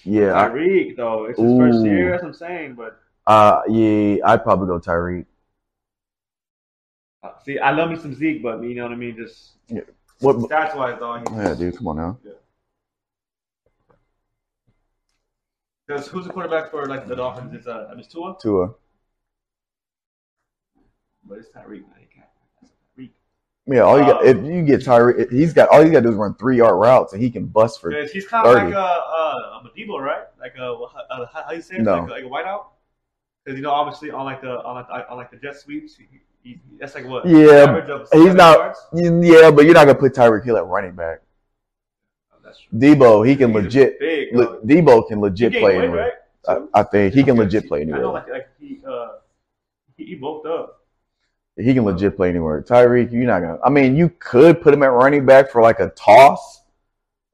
[0.03, 1.25] Yeah, I, Tyreek though.
[1.25, 2.11] It's his first year.
[2.11, 2.75] That's what I'm saying.
[2.75, 5.25] But uh, yeah, I'd probably go Tyreek.
[7.23, 9.15] uh, see, I love me some Zeke, but you know what I mean.
[9.15, 9.53] Just
[10.19, 10.37] What?
[10.37, 12.17] stats wise though, Yeah, dude, come on now.
[15.87, 17.53] Because who's the quarterback for like the Dolphins?
[17.53, 18.73] It's uh, it's Tua, Tua.
[21.23, 21.81] but it's Tyreek.
[21.81, 22.27] Man, he can't.
[22.61, 23.11] That's Tyreek.
[23.67, 26.05] Yeah, all you got Um, if you get Tyreek, he's got all you got to
[26.05, 27.91] do is run three yard routes and he can bust for.
[27.91, 30.23] He's kind of like a uh, a Deebo, right?
[30.39, 31.81] Like a, uh how how you say it?
[31.81, 32.01] No.
[32.03, 32.65] Like, a, like a wideout.
[33.45, 35.95] Because you know, obviously on like the on like the, on like the jet sweeps,
[35.95, 36.05] he,
[36.43, 37.81] he, that's like what Yeah,
[38.11, 38.75] he's not-?
[38.93, 41.21] Yeah, but you're not gonna put Tyreek Hill at running back.
[42.33, 42.79] Oh, that's true.
[42.79, 43.99] Deebo, he can He's legit.
[43.99, 44.35] big.
[44.35, 44.59] Le.
[44.61, 46.13] Deebo can legit play anywhere.
[46.47, 46.63] right?
[46.73, 48.13] I, I think he can legit play I know, anywhere.
[48.13, 49.09] like like he uh
[49.97, 50.81] he, he bulked up.
[51.57, 52.61] He can legit play anywhere.
[52.61, 53.59] Tyreek, you're not gonna.
[53.63, 56.63] I mean, you could put him at running back for like a toss,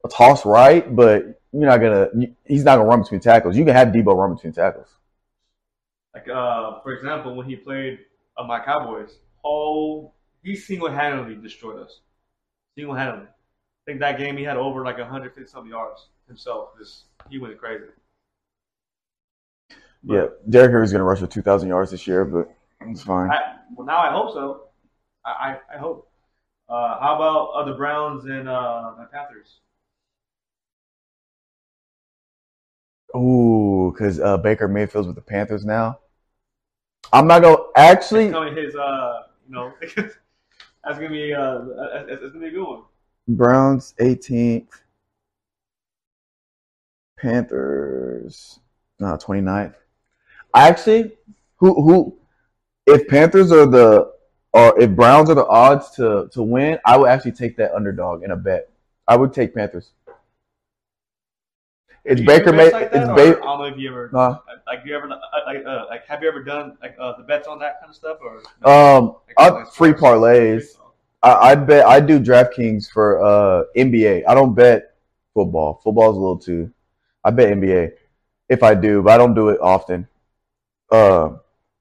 [0.04, 2.08] a toss right, but you're not gonna.
[2.44, 3.56] He's not gonna run between tackles.
[3.56, 4.88] You can have Deebo run between tackles.
[6.14, 8.00] Like uh, for example, when he played
[8.36, 12.00] uh, my Cowboys, oh, he single-handedly destroyed us.
[12.76, 13.26] Single-handedly.
[13.28, 16.70] I think that game he had over like 150 some yards himself.
[16.78, 17.84] Just he went crazy.
[20.04, 22.48] But Yeah, Derrick Henry's gonna rush for 2,000 yards this year, but
[22.80, 23.30] it's fine.
[23.30, 24.68] I, well, now I hope so.
[25.24, 26.08] I I, I hope.
[26.68, 29.60] Uh, how about uh, the Browns and uh, the Panthers?
[33.16, 35.98] Ooh, because uh, Baker Mayfield's with the Panthers now.
[37.12, 38.30] I'm not gonna actually.
[38.30, 41.58] Me his uh, you know, that's gonna be uh,
[42.06, 42.82] that's, that's gonna be a good one.
[43.28, 44.68] Browns 18th.
[47.18, 48.58] Panthers
[48.98, 49.74] no 29th.
[50.54, 51.12] I actually
[51.56, 52.18] who who
[52.86, 54.12] if Panthers are the
[54.52, 58.22] or if Browns are the odds to to win, I would actually take that underdog
[58.22, 58.70] in a bet.
[59.06, 59.92] I would take Panthers.
[62.04, 62.70] It's Baker do May.
[62.72, 63.42] like it's Baker.
[63.42, 64.38] I don't know if you ever Nah.
[64.66, 67.58] like you ever like uh, like have you ever done like uh, the bets on
[67.60, 68.38] that kind of stuff or
[68.68, 70.76] Um, Like, I like free parlays.
[71.22, 74.24] I, I bet I do DraftKings for uh NBA.
[74.26, 74.94] I don't bet
[75.34, 75.80] football.
[75.84, 76.72] Football's a little too.
[77.22, 77.92] I bet NBA
[78.48, 80.08] if I do, but I don't do it often.
[80.90, 81.36] Uh,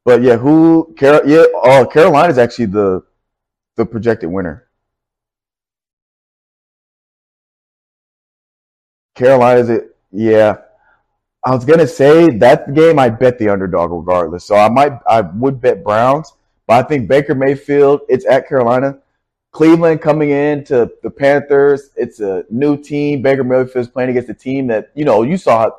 [0.05, 0.93] but yeah, who?
[0.99, 3.03] Car- yeah, uh, Carolina is actually the
[3.75, 4.67] the projected winner.
[9.15, 9.90] Carolina is it?
[10.11, 10.57] Yeah,
[11.45, 12.99] I was gonna say that game.
[12.99, 16.33] I bet the underdog regardless, so I might I would bet Browns,
[16.67, 18.01] but I think Baker Mayfield.
[18.09, 18.99] It's at Carolina.
[19.51, 21.89] Cleveland coming in to the Panthers.
[21.97, 23.21] It's a new team.
[23.21, 25.71] Baker Mayfield's playing against a team that you know you saw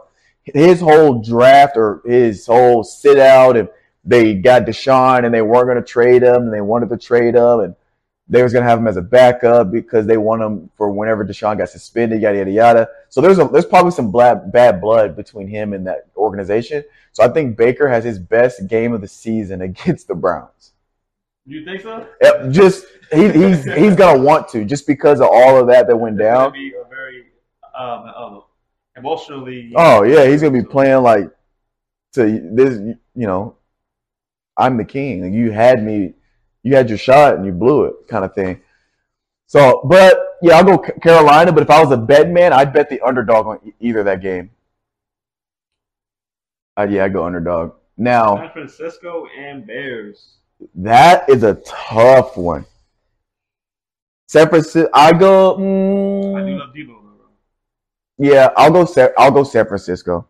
[0.45, 3.69] his whole draft or his whole sit out, and
[4.05, 7.61] they got Deshaun, and they weren't to trade him, and they wanted to trade him,
[7.61, 7.75] and
[8.33, 11.59] They was gonna have him as a backup because they want him for whenever Deshaun
[11.59, 12.89] got suspended, yada yada yada.
[13.11, 16.83] So there's a there's probably some bad bad blood between him and that organization.
[17.13, 20.73] So I think Baker has his best game of the season against the Browns.
[21.45, 22.07] You think so?
[22.23, 25.97] Yep, Just he, he's he's gonna want to just because of all of that that
[25.97, 26.53] went down.
[26.53, 27.27] be a very
[27.79, 28.43] um, um
[28.97, 29.73] emotionally.
[29.77, 31.31] Oh yeah, he's gonna be playing like
[32.15, 32.79] to this.
[33.15, 33.57] You know,
[34.57, 35.35] I'm the king.
[35.35, 36.15] You had me,
[36.63, 38.61] you had your shot and you blew it, kind of thing.
[39.47, 41.53] So, but yeah, I'll go Carolina.
[41.53, 44.51] But if I was a bet man, I'd bet the underdog on either that game.
[46.79, 47.75] Uh, yeah, I go underdog.
[47.99, 50.37] Now San Francisco and Bears.
[50.75, 52.65] that is a tough one.
[54.27, 54.89] San Francisco.
[54.95, 55.55] I go.
[55.55, 56.97] I do mm, love Deebo.
[58.19, 59.13] yeah, I'll go.
[59.19, 60.27] I'll go San Francisco.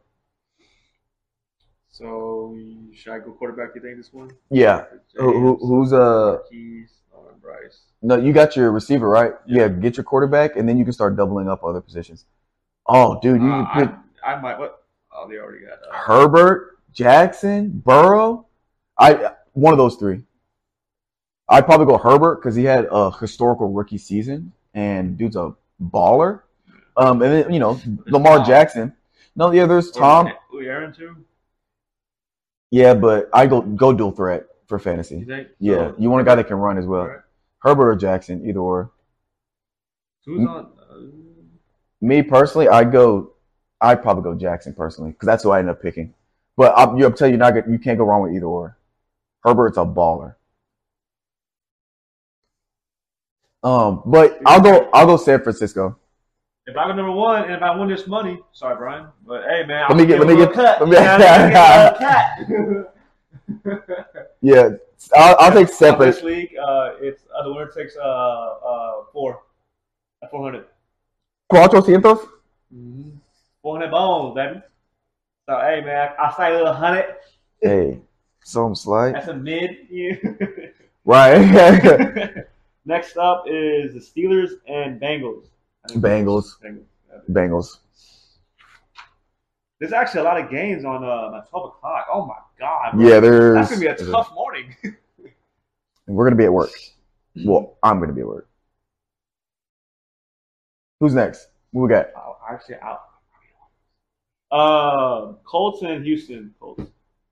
[1.92, 2.56] So
[2.94, 3.74] should I go quarterback?
[3.74, 4.30] You think this one?
[4.50, 4.84] Yeah.
[5.14, 6.38] Who, who, who's uh?
[6.50, 7.82] Keys or Bryce?
[8.00, 9.32] No, you got your receiver right.
[9.46, 12.24] Yeah, get your quarterback, and then you can start doubling up other positions.
[12.86, 14.58] Oh, dude, you Uh, can pick I, I might.
[14.58, 14.84] What?
[15.14, 15.74] Oh, they already got.
[15.74, 18.46] Uh, Herbert, Jackson, Burrow.
[18.98, 20.22] I one of those three.
[21.50, 26.40] I'd probably go Herbert because he had a historical rookie season, and dude's a baller.
[26.96, 28.94] Um, and then you know Lamar Jackson.
[29.36, 30.32] No, yeah, there's Tom.
[30.58, 31.16] Aaron too.
[32.72, 35.24] Yeah, but I go go dual threat for You fantasy.
[35.24, 35.48] think?
[35.60, 37.02] Yeah, So, you want a guy that can run as well.
[37.02, 37.20] alright.
[37.58, 38.90] Herbert or Jackson, either or.
[40.24, 40.72] Who's on?
[40.80, 40.94] Uh,
[42.00, 43.32] Me personally, I go.
[43.80, 46.14] I probably go Jackson personally because that's who I end up picking.
[46.56, 48.76] But I'm, you, I'm telling you, not you can't go wrong with either or.
[49.44, 50.36] Herbert's a baller.
[53.62, 54.88] Um, but I'll go.
[54.94, 55.98] I'll go San Francisco.
[56.66, 59.64] If I go number one and if I win this money, sorry, Brian, but hey,
[59.66, 60.80] man, Let me get- let me get- cut.
[60.80, 62.88] let me- You know, I'm gonna get cut.
[64.40, 64.70] Yeah,
[65.14, 69.42] I'll, I'll take On this league, uh, it's uh, the winner takes uh uh four,
[70.22, 70.66] uh, four hundred.
[71.52, 72.26] Cuatro cientos.
[72.74, 73.10] Mm-hmm.
[73.62, 74.62] Four hundred bones, baby.
[75.48, 77.16] So hey, man, I say a little hundred.
[77.60, 78.00] Hey,
[78.42, 79.12] some slight.
[79.12, 79.70] That's a mid.
[79.90, 80.14] Yeah.
[81.04, 82.44] Right.
[82.84, 85.46] Next up is the Steelers and Bengals.
[85.84, 86.54] I think Bengals.
[86.62, 86.84] Bengals.
[87.30, 87.78] Bengals.
[89.78, 92.06] There's actually a lot of games on uh, at 12 o'clock.
[92.12, 92.92] Oh my god.
[92.94, 93.08] bro.
[93.08, 93.54] Yeah, there's.
[93.54, 94.76] That's gonna be a tough morning.
[96.06, 96.70] We're gonna be at work.
[97.44, 98.48] Well, I'm gonna be at work.
[101.00, 101.48] Who's next?
[101.72, 102.06] What we got?
[102.16, 103.00] Oh, actually, out.
[104.52, 106.54] Uh, Colts and Houston.
[106.60, 106.84] Colts.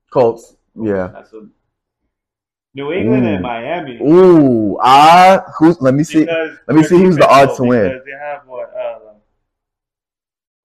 [0.09, 0.55] Colts.
[0.75, 1.07] Yeah.
[1.13, 1.47] That's a
[2.73, 3.29] New England Ooh.
[3.29, 3.97] and Miami.
[4.01, 5.81] Ooh, I who's?
[5.81, 6.21] Let me see.
[6.21, 8.01] Because let me see who's the odds to win.
[8.05, 8.73] They have what?
[8.73, 8.99] Uh,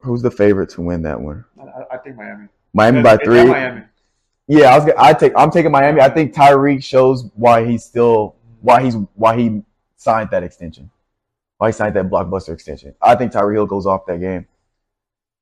[0.06, 1.44] Who's the favorite to win that one?
[1.60, 2.46] I, I think Miami.
[2.72, 3.44] Miami by three.
[3.44, 3.82] Miami.
[4.46, 4.92] Yeah, I was.
[4.96, 5.32] I take.
[5.36, 6.00] I'm taking Miami.
[6.00, 9.62] I think Tyreek shows why he's still why he's why he
[9.96, 10.90] signed that extension.
[11.58, 12.94] Why he signed that blockbuster extension.
[13.02, 14.46] I think Tyreek Hill goes off that game.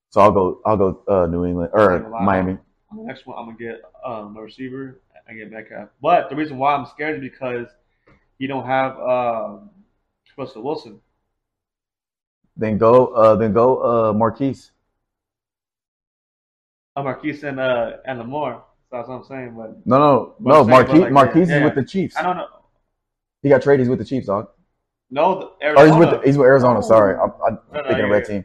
[0.09, 0.63] So I'll go.
[0.65, 1.03] I'll go.
[1.07, 2.57] Uh, New England or Miami.
[2.97, 5.01] Next one, I'm gonna get um, a receiver.
[5.29, 5.89] I get Metcalf.
[6.03, 7.69] But the reason why I'm scared is because
[8.39, 9.71] you don't have um,
[10.37, 11.01] Russell Wilson.
[12.57, 13.07] Then go.
[13.09, 13.83] Uh, then go.
[14.11, 14.71] Uh, Marquise.
[16.97, 18.63] Uh, Marquise and uh, and Lamar.
[18.91, 19.55] So that's what I'm saying.
[19.57, 20.55] But No, no, no.
[20.57, 21.01] Saying, Marquise.
[21.01, 21.65] like, Marquise yeah, is yeah.
[21.65, 22.17] with the Chiefs.
[22.17, 22.47] I don't know.
[23.43, 23.81] He got traded.
[23.85, 24.49] He's with the Chiefs, dog.
[25.11, 25.89] No, the, Arizona.
[25.91, 26.79] he's with the, he's with Arizona.
[26.79, 26.83] Oh.
[26.83, 28.45] Sorry, I'm, I'm No, no, thinking of red team.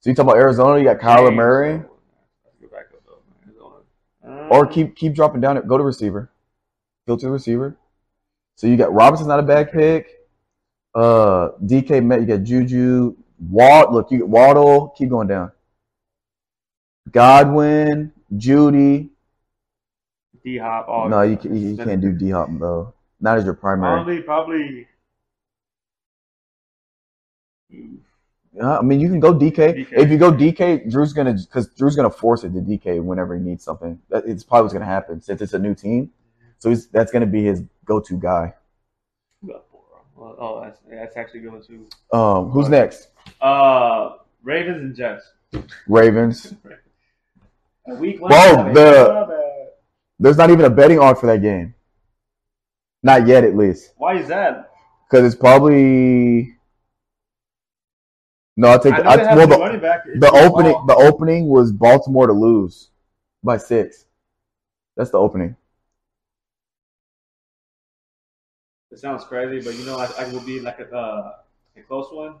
[0.00, 0.78] So you talk about Arizona?
[0.78, 1.90] You got Kyler Murray, so-
[2.44, 3.22] Let's go back up,
[4.24, 4.48] Arizona.
[4.50, 5.60] or keep keep dropping down.
[5.66, 6.30] Go to receiver.
[7.08, 7.76] Go to the receiver.
[8.56, 10.08] So you got Robinson's not a bad pick.
[10.94, 12.20] Uh, DK Met.
[12.20, 13.16] You got Juju.
[13.50, 13.92] Walt.
[13.92, 14.90] Look, you get Waddle.
[14.96, 15.50] Keep going down.
[17.10, 19.08] Godwin, Jeudy.
[20.44, 20.86] D Hop.
[20.88, 22.94] Oh, no, you, can- you can't do D Hop though.
[23.20, 23.94] Not as your primary.
[23.94, 24.86] Probably, probably.
[28.60, 29.56] Uh, I mean, you can go DK.
[29.86, 29.92] DK.
[29.92, 33.40] If you go DK, Drew's gonna because Drew's gonna force it to DK whenever he
[33.42, 33.98] needs something.
[34.10, 36.10] That, it's probably what's gonna happen since it's a new team.
[36.58, 38.54] So he's, that's gonna be his go-to guy.
[40.18, 42.16] Oh, that's that's actually going to.
[42.16, 43.08] Um, who's next?
[43.40, 45.24] Uh, Ravens and Jets.
[45.88, 46.54] Ravens.
[47.88, 48.30] A week one.
[48.32, 49.70] Whoa, the-
[50.20, 51.74] There's not even a betting on for that game.
[53.02, 54.70] Not yet, at least, Why is that?
[55.10, 56.54] because it's probably.
[58.56, 58.94] No, I'll take.
[58.94, 60.04] I I, well, the, running back.
[60.04, 62.90] the opening the opening was Baltimore to lose
[63.42, 64.04] by six.
[64.96, 65.56] That's the opening.
[68.90, 71.32] It sounds crazy, but you know, I, I will be like a uh,
[71.76, 72.36] a close one.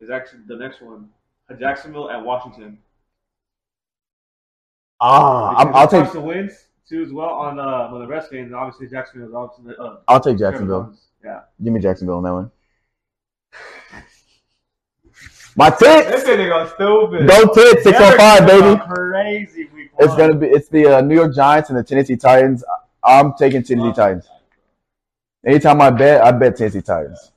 [0.00, 1.10] Is actually the next one,
[1.58, 2.78] Jacksonville at Washington.
[5.00, 6.10] Ah, I'm, I'll take.
[6.12, 8.52] the wins too as well on uh on the rest games.
[8.52, 10.94] Obviously, Jacksonville is obviously uh, I'll take Jacksonville.
[11.22, 11.40] Yeah.
[11.62, 12.50] Give me Jacksonville on that one.
[15.56, 16.24] My This tits.
[16.28, 17.28] nigga go stupid.
[17.28, 17.84] Go tits.
[17.84, 18.80] Six on five, baby.
[18.88, 20.08] Crazy week one.
[20.08, 20.46] It's gonna be.
[20.48, 22.64] It's the uh, New York Giants and the Tennessee Titans.
[23.04, 24.28] I'm taking Tennessee Titans.
[25.46, 27.30] Anytime I bet, I bet Tennessee Titans.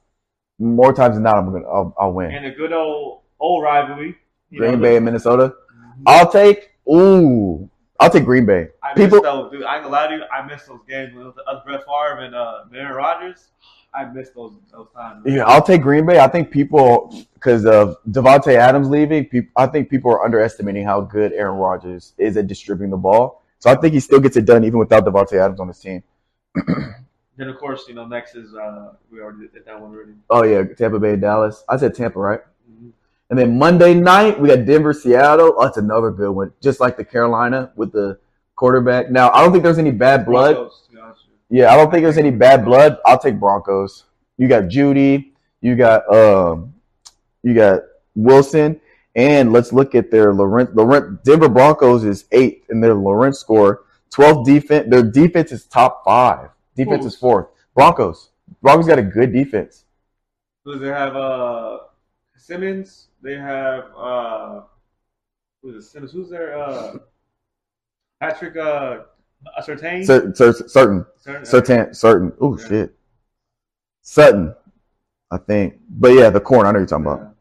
[0.59, 1.68] More times than not, I'm gonna.
[1.68, 2.32] I'll, I'll win.
[2.32, 4.18] And a good old old rivalry.
[4.55, 5.53] Green know, Bay and Minnesota.
[5.76, 6.03] Mhm.
[6.07, 6.72] I'll take.
[6.91, 8.70] Ooh, I'll take Green Bay.
[8.82, 9.63] I People- those, dude.
[9.63, 10.24] I ain't gonna lie to you.
[10.34, 13.49] I miss those games with us Brett Favre and uh, Aaron Rodgers.
[13.97, 15.25] I miss those those times.
[15.25, 15.35] man.
[15.35, 16.19] Yeah, I'll take Green Bay.
[16.19, 21.01] I think people, because of Davante Adams leaving, people, I think people are underestimating how
[21.01, 23.43] good Aaron Rodgers is at distributing the ball.
[23.59, 26.03] So I think he still gets it done even without Davante Adams on his team.
[27.37, 30.13] Then of course, you know, next is uh, we already did that one already.
[30.27, 31.63] Oh yeah, Tampa Bay, Dallas.
[31.69, 32.39] I said Tampa, right?
[33.29, 35.53] And then Monday night we got Denver, Seattle.
[35.55, 36.51] Oh, that's another good one.
[36.61, 38.17] Just like the Carolina with the
[38.55, 39.11] quarterback.
[39.11, 40.55] Now I don't think there's any bad blood.
[40.55, 40.86] Broncos,
[41.49, 42.97] Yeah, I don't think there's any bad blood.
[43.05, 44.03] I'll take Broncos.
[44.37, 45.31] You got Jeudy,
[45.61, 46.73] you got um,
[47.43, 47.81] you got
[48.15, 48.79] Wilson,
[49.15, 50.75] and let's look at their Laurent.
[50.75, 53.83] Laurent Denver Broncos is eighth in their Laurent score.
[54.13, 54.89] 12th defense.
[54.89, 56.49] Their defense is top five.
[56.75, 57.47] Defense is fourth.
[57.75, 58.29] Broncos.
[58.61, 59.85] Broncos got a good defense.
[60.65, 61.15] Who they have?
[61.15, 61.79] Uh,
[62.35, 63.07] Simmons.
[63.21, 64.61] They have uh,
[65.61, 65.87] who's it?
[65.87, 66.11] Simmons.
[66.11, 66.97] Who's their uh,
[68.19, 68.99] Patrick uh,
[69.65, 70.05] Surtain?
[70.05, 71.45] Cer- cer- certain, Certain.
[71.45, 72.33] certain, certain.
[72.41, 72.95] Oh shit,
[74.01, 74.53] Sutton,
[75.31, 75.79] I think.
[75.89, 76.69] But yeah, the corner.
[76.69, 77.35] I know you're talking about.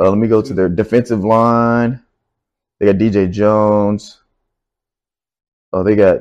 [0.00, 2.00] Uh, let me go to their defensive line.
[2.78, 4.22] They got DJ Jones.
[5.72, 6.20] Oh, they got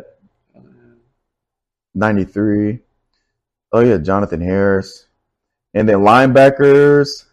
[1.93, 2.79] 93.
[3.71, 5.07] Oh, yeah, Jonathan Harris.
[5.73, 7.25] And then linebackers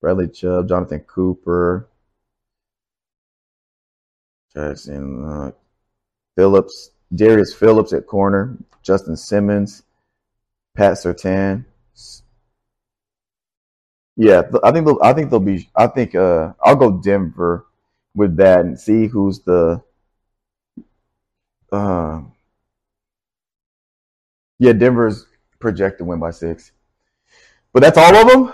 [0.00, 1.88] Bradley Chubb, Jonathan Cooper,
[4.54, 5.50] Jackson uh,
[6.36, 9.82] Phillips, Darius Phillips at corner, Justin Simmons,
[10.76, 11.64] Pat Surtain.
[14.16, 15.68] Yeah, I think they'll, I think they'll be.
[15.74, 17.66] I think uh, I'll go Denver
[18.14, 19.82] with that and see who's the.
[21.72, 22.22] Uh,
[24.60, 25.26] yeah, Denver's
[25.58, 26.70] projected win by six,
[27.72, 28.52] but that's all of them.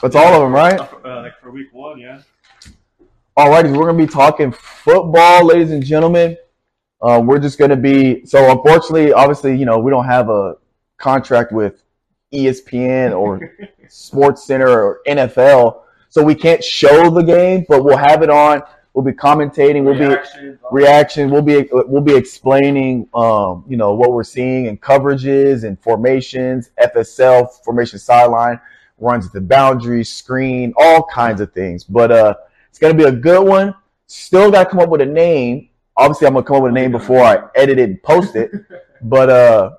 [0.00, 0.80] That's all of them, right?
[0.80, 2.22] Uh, like for week one, yeah.
[3.36, 6.36] Alrighty, we're gonna be talking football, ladies and gentlemen.
[7.02, 8.52] Uh, we're just gonna be so.
[8.52, 10.54] Unfortunately, obviously, you know, we don't have a
[10.98, 11.82] contract with
[12.32, 13.40] ESPN or
[13.88, 15.80] Sports Center or NFL,
[16.10, 18.62] so we can't show the game, but we'll have it on.
[18.92, 19.82] We'll be commentating.
[19.82, 21.30] We'll be Reactions, reaction.
[21.32, 26.70] We'll be we'll be explaining, um, you know, what we're seeing in coverages and formations,
[26.80, 28.60] FSL formation sideline
[28.98, 31.82] runs at the boundary, screen, all kinds of things.
[31.82, 32.34] But uh,
[32.74, 33.72] it's gonna be a good one.
[34.08, 35.68] Still got to come up with a name.
[35.96, 38.50] Obviously, I'm gonna come up with a name before I edit it and post it.
[39.06, 39.70] But uh,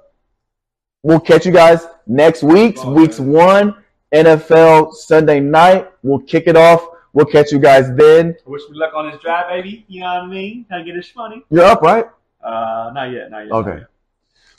[1.03, 2.77] we'll catch you guys next week.
[2.79, 3.31] Oh, Weeks man.
[3.31, 3.83] one
[4.13, 5.89] NFL Sunday night.
[6.03, 6.87] We'll kick it off.
[7.11, 8.35] We'll catch you guys then.
[8.45, 9.83] Wish me luck on this drive, baby.
[9.87, 10.65] You know what I mean?
[10.67, 11.43] Trying to get his money.
[11.49, 12.05] You're up, right?
[12.43, 13.51] Uh, not yet, not yet.
[13.51, 13.69] Okay.
[13.71, 13.87] not yet.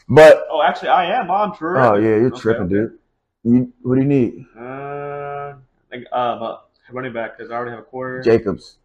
[0.08, 1.78] But Oh, actually, I am on true.
[1.78, 2.98] Oh yeah, you're Okay, tripping, dude.
[3.44, 4.46] You, what do you need?
[4.58, 5.54] Uh,
[5.92, 6.56] like, uh,
[6.90, 8.22] running back because I already have a quarter.
[8.22, 8.78] Jacobs.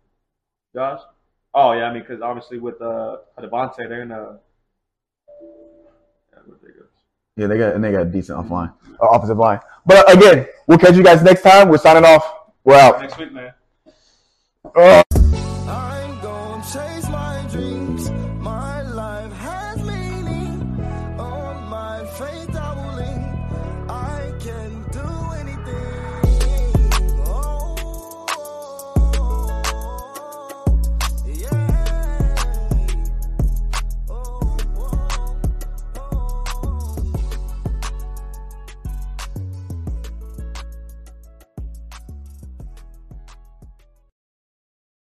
[0.74, 1.02] Josh.
[1.54, 4.40] Oh yeah, I mean because obviously with uh Davante, they're gonna.
[6.32, 6.90] Yeah, with Jacobs.
[7.36, 9.60] Yeah, they got and they got a decent offline, uh, offensive line.
[9.86, 11.70] But again, we'll catch you guys next time.
[11.70, 12.26] We're signing off.
[12.64, 13.02] We're out.
[13.02, 13.54] Next week, man.
[14.76, 15.04] Uh,